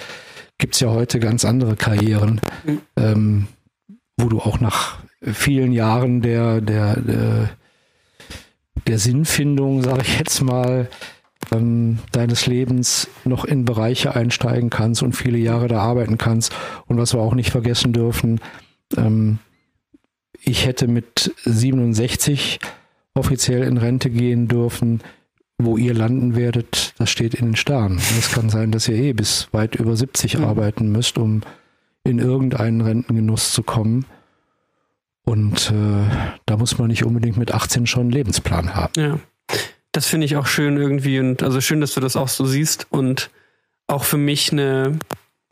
[0.59, 2.81] gibt es ja heute ganz andere Karrieren, mhm.
[2.97, 3.47] ähm,
[4.21, 7.51] wo du auch nach vielen Jahren der, der, der,
[8.87, 10.89] der Sinnfindung, sage ich jetzt mal,
[11.53, 16.53] ähm, deines Lebens noch in Bereiche einsteigen kannst und viele Jahre da arbeiten kannst.
[16.87, 18.41] Und was wir auch nicht vergessen dürfen,
[18.97, 19.39] ähm,
[20.43, 22.61] ich hätte mit 67
[23.15, 25.01] offiziell in Rente gehen dürfen.
[25.63, 27.99] Wo ihr landen werdet, das steht in den Sternen.
[27.99, 30.45] Es kann sein, dass ihr eh bis weit über 70 mhm.
[30.45, 31.43] arbeiten müsst, um
[32.05, 34.07] in irgendeinen Rentengenuss zu kommen.
[35.25, 36.11] Und äh,
[36.47, 38.93] da muss man nicht unbedingt mit 18 schon einen Lebensplan haben.
[38.97, 39.19] Ja.
[39.93, 42.87] Das finde ich auch schön irgendwie und also schön, dass du das auch so siehst
[42.91, 43.31] und
[43.87, 44.99] auch für mich eine,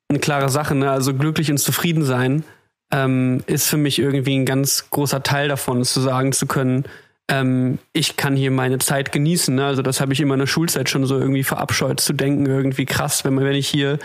[0.09, 0.75] eine klare Sache.
[0.75, 0.91] Ne?
[0.91, 2.45] Also glücklich und zufrieden sein
[2.93, 6.85] ähm, ist für mich irgendwie ein ganz großer Teil davon, zu sagen zu können,
[7.29, 9.55] ähm, ich kann hier meine Zeit genießen.
[9.55, 9.67] Ne?
[9.67, 13.25] Also das habe ich in der Schulzeit schon so irgendwie verabscheut zu denken, irgendwie krass,
[13.25, 13.99] wenn man, wenn ich hier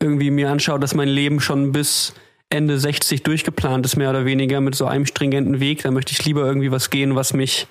[0.00, 2.14] irgendwie mir anschaue, dass mein Leben schon bis
[2.48, 6.24] Ende 60 durchgeplant ist, mehr oder weniger mit so einem stringenten Weg, dann möchte ich
[6.24, 7.68] lieber irgendwie was gehen, was mich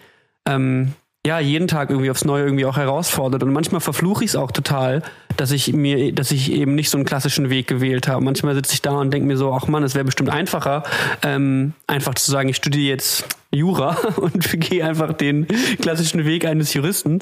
[0.47, 0.93] ähm,
[1.25, 3.43] ja, jeden Tag irgendwie aufs Neue irgendwie auch herausfordert.
[3.43, 5.01] Und manchmal verfluche ich es auch total,
[5.35, 8.23] dass ich mir, dass ich eben nicht so einen klassischen Weg gewählt habe.
[8.23, 10.83] Manchmal sitze ich da und denke mir so, ach Mann, es wäre bestimmt einfacher,
[11.23, 15.47] ähm, einfach zu sagen, ich studiere jetzt Jura und gehe einfach den
[15.81, 17.19] klassischen Weg eines Juristen.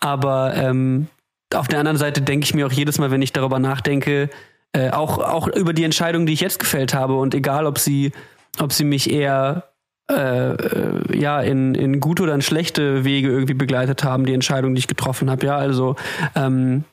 [0.00, 1.08] Aber ähm,
[1.54, 4.30] auf der anderen Seite denke ich mir auch jedes Mal, wenn ich darüber nachdenke,
[4.72, 8.12] äh, auch, auch über die Entscheidung, die ich jetzt gefällt habe und egal, ob sie,
[8.58, 9.70] ob sie mich eher
[10.10, 14.74] äh, äh, ja in, in gute oder in schlechte Wege irgendwie begleitet haben, die Entscheidung,
[14.74, 15.46] die ich getroffen habe.
[15.46, 15.96] Ja, also
[16.34, 16.84] ähm,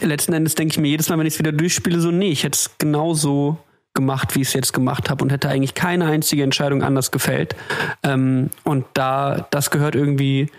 [0.00, 2.44] letzten Endes denke ich mir jedes Mal, wenn ich es wieder durchspiele, so, nee, ich
[2.44, 3.58] hätte es genauso
[3.98, 7.56] gemacht, wie ich es jetzt gemacht habe und hätte eigentlich keine einzige Entscheidung anders gefällt.
[8.04, 10.50] Ähm, und da, das gehört irgendwie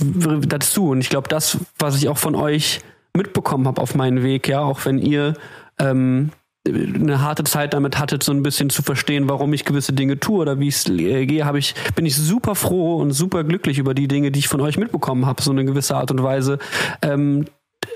[0.00, 0.88] dazu.
[0.88, 2.80] Und ich glaube, das, was ich auch von euch
[3.14, 5.34] mitbekommen habe auf meinem Weg, ja, auch wenn ihr
[5.78, 6.30] ähm,
[6.66, 10.40] eine harte Zeit damit hattet, so ein bisschen zu verstehen, warum ich gewisse Dinge tue
[10.40, 13.92] oder wie ich äh, gehe, habe ich, bin ich super froh und super glücklich über
[13.92, 16.58] die Dinge, die ich von euch mitbekommen habe, so eine gewisse Art und Weise.
[17.02, 17.44] Ähm,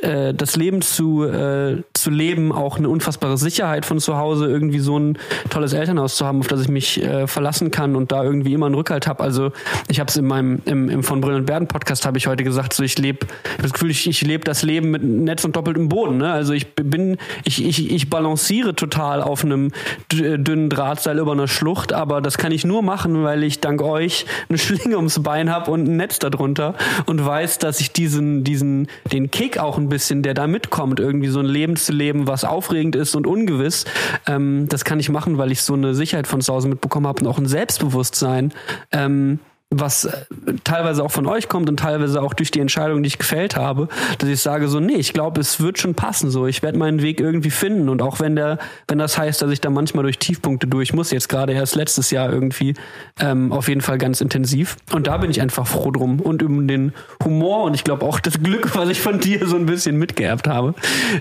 [0.03, 4.79] äh, das Leben zu, äh, zu leben auch eine unfassbare Sicherheit von zu Hause, irgendwie
[4.79, 5.19] so ein
[5.51, 8.67] tolles Elternhaus zu haben, auf das ich mich äh, verlassen kann und da irgendwie immer
[8.67, 9.23] einen Rückhalt habe.
[9.23, 9.53] Also
[9.89, 12.45] ich habe es in meinem im, im von Brill und Berden Podcast habe ich heute
[12.45, 13.27] gesagt, so ich lebe
[13.61, 16.19] das Gefühl, ich, ich lebe das Leben mit Netz und doppeltem Boden.
[16.19, 16.33] Ne?
[16.33, 19.73] Also ich bin ich, ich, ich balanciere total auf einem
[20.11, 24.25] dünnen Drahtseil über einer Schlucht, aber das kann ich nur machen, weil ich dank euch
[24.49, 26.75] eine Schlinge ums Bein habe und ein Netz darunter
[27.07, 31.29] und weiß, dass ich diesen diesen den Kick auch ein bisschen, der da mitkommt, irgendwie
[31.29, 33.85] so ein Leben zu leben, was aufregend ist und ungewiss,
[34.27, 37.21] ähm, das kann ich machen, weil ich so eine Sicherheit von zu Hause mitbekommen habe
[37.21, 38.53] und auch ein Selbstbewusstsein.
[38.93, 39.41] Ähm,
[39.73, 40.25] was äh,
[40.65, 43.89] teilweise auch von euch kommt und teilweise auch durch die Entscheidung, die ich gefällt habe,
[44.19, 46.47] dass ich sage so, nee, ich glaube, es wird schon passen so.
[46.49, 49.61] Ich werde meinen Weg irgendwie finden und auch wenn der, wenn das heißt, dass ich
[49.61, 52.75] da manchmal durch Tiefpunkte durch muss, jetzt gerade erst letztes Jahr irgendwie,
[53.21, 54.77] ähm, auf jeden Fall ganz intensiv.
[54.93, 56.93] Und da bin ich einfach froh drum und um den
[57.25, 60.49] Humor und ich glaube auch das Glück, was ich von dir so ein bisschen mitgeerbt
[60.49, 60.75] habe,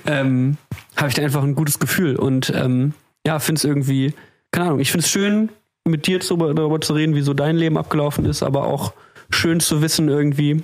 [0.08, 0.58] ähm,
[0.96, 2.94] habe ich da einfach ein gutes Gefühl und ähm,
[3.28, 4.14] ja, finde es irgendwie,
[4.52, 5.50] keine Ahnung, ich finde es schön,
[5.90, 8.94] mit dir zu, darüber zu reden, wie so dein Leben abgelaufen ist, aber auch
[9.30, 10.64] schön zu wissen irgendwie,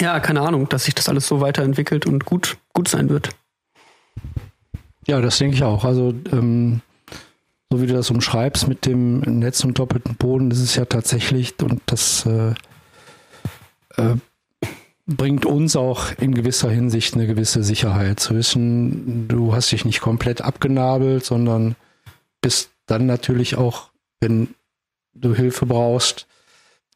[0.00, 3.30] ja, keine Ahnung, dass sich das alles so weiterentwickelt und gut, gut sein wird.
[5.06, 5.84] Ja, das denke ich auch.
[5.84, 6.80] Also, ähm,
[7.70, 11.54] so wie du das umschreibst mit dem Netz und doppelten Boden, das ist ja tatsächlich,
[11.62, 12.54] und das äh,
[13.96, 14.16] äh,
[15.06, 18.20] bringt uns auch in gewisser Hinsicht eine gewisse Sicherheit.
[18.20, 21.76] Zu wissen, du hast dich nicht komplett abgenabelt, sondern
[22.40, 23.91] bist dann natürlich auch
[24.22, 24.54] wenn
[25.14, 26.26] du Hilfe brauchst,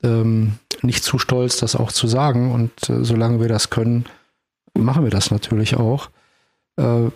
[0.02, 2.52] ähm, nicht zu stolz, das auch zu sagen.
[2.52, 4.06] Und äh, solange wir das können,
[4.74, 6.10] machen wir das natürlich auch.
[6.76, 7.10] Äh,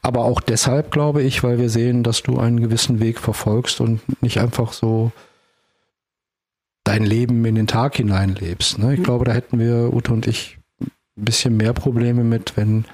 [0.00, 4.00] aber auch deshalb glaube ich, weil wir sehen, dass du einen gewissen Weg verfolgst und
[4.22, 5.12] nicht einfach so
[6.84, 8.78] dein Leben in den Tag hineinlebst.
[8.78, 8.94] Ne?
[8.94, 9.04] Ich mhm.
[9.04, 12.86] glaube, da hätten wir, Ute und ich, ein bisschen mehr Probleme mit, wenn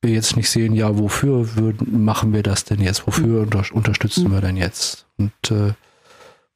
[0.00, 3.06] wir jetzt nicht sehen, ja, wofür würden, machen wir das denn jetzt?
[3.06, 5.06] Wofür unter, unterstützen wir denn jetzt?
[5.16, 5.72] Und äh,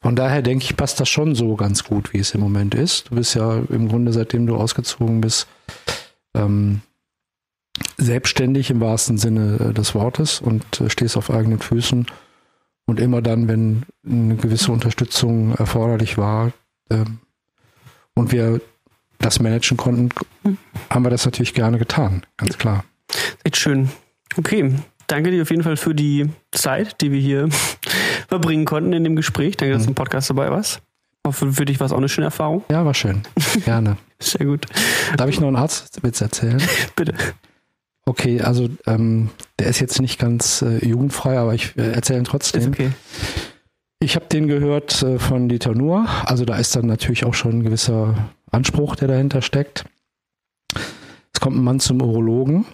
[0.01, 3.11] von daher denke ich, passt das schon so ganz gut, wie es im Moment ist.
[3.11, 5.49] Du bist ja im Grunde, seitdem du ausgezogen bist,
[6.35, 6.83] ähm,
[7.97, 12.07] selbstständig im wahrsten Sinne äh, des Wortes und äh, stehst auf eigenen Füßen.
[12.87, 16.53] Und immer dann, wenn eine gewisse Unterstützung erforderlich war
[16.91, 17.21] ähm,
[18.15, 18.61] und wir
[19.19, 20.09] das managen konnten,
[20.91, 22.85] haben wir das natürlich gerne getan, ganz klar.
[23.45, 23.91] Echt schön.
[24.37, 24.75] Okay.
[25.07, 27.49] Danke dir auf jeden Fall für die Zeit, die wir hier
[28.29, 29.57] verbringen konnten in dem Gespräch.
[29.57, 30.81] Danke, dass du im Podcast dabei warst.
[31.27, 32.65] Hoffe, für dich war es auch eine schöne Erfahrung.
[32.71, 33.23] Ja, war schön.
[33.65, 33.99] Gerne.
[34.19, 34.67] Sehr gut.
[35.17, 36.63] Darf ich noch einen Arztwitz erzählen?
[36.97, 37.15] Bitte.
[38.07, 42.25] Okay, also ähm, der ist jetzt nicht ganz äh, jugendfrei, aber ich äh, erzähle ihn
[42.25, 42.63] trotzdem.
[42.63, 42.91] Ist okay.
[44.01, 46.09] Ich habe den gehört äh, von Dieter Nuhr.
[46.25, 49.85] Also da ist dann natürlich auch schon ein gewisser Anspruch, der dahinter steckt.
[51.33, 52.67] Es kommt ein Mann zum Urologen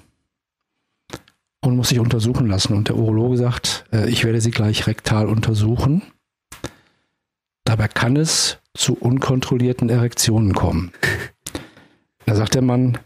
[1.61, 2.75] und muss sich untersuchen lassen.
[2.75, 6.03] Und der Urologe sagt, äh, ich werde sie gleich rektal untersuchen.
[7.65, 10.93] Dabei kann es zu unkontrollierten Erektionen kommen.
[12.27, 12.99] Da sagt der Mann,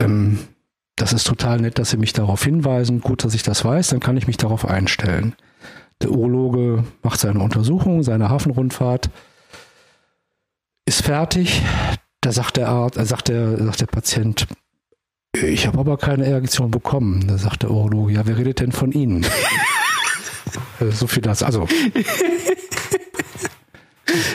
[0.00, 0.38] ähm,
[0.96, 3.00] das ist total nett, dass Sie mich darauf hinweisen.
[3.00, 5.34] Gut, dass ich das weiß, dann kann ich mich darauf einstellen.
[6.02, 9.10] Der Urologe macht seine Untersuchung, seine Hafenrundfahrt,
[10.86, 11.62] ist fertig.
[12.20, 14.46] Da sagt der Arzt, äh, sagt der, sagt der Patient,
[15.42, 17.26] ich habe aber keine Erektion bekommen.
[17.26, 19.26] Da sagt der Urologe, ja, wer redet denn von Ihnen?
[20.80, 21.42] Äh, so viel das.
[21.42, 21.66] Also.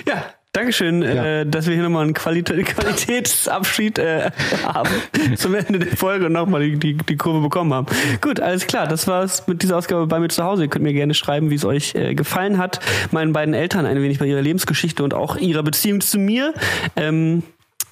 [0.05, 1.41] ja, Dankeschön, ja.
[1.41, 4.31] äh, dass wir hier nochmal einen Qualitä Qualitätsabschied äh,
[4.63, 4.89] haben
[5.35, 7.85] zum Ende der Folge und nochmal die, die, die Kurve bekommen haben.
[8.19, 10.63] Gut, alles klar, das war's mit dieser Ausgabe bei mir zu Hause.
[10.63, 12.79] Ihr könnt mir gerne schreiben, wie es euch äh, gefallen hat.
[13.11, 16.53] Meinen beiden Eltern ein wenig bei ihrer Lebensgeschichte und auch ihrer Beziehung zu mir.
[16.95, 17.43] Ähm,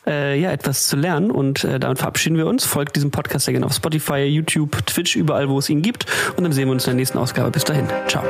[0.07, 1.31] äh, ja, etwas zu lernen.
[1.31, 2.65] Und äh, damit verabschieden wir uns.
[2.65, 6.05] Folgt diesem Podcast sehr gerne auf Spotify, YouTube, Twitch, überall, wo es ihn gibt.
[6.35, 7.51] Und dann sehen wir uns in der nächsten Ausgabe.
[7.51, 7.87] Bis dahin.
[8.07, 8.23] Ciao.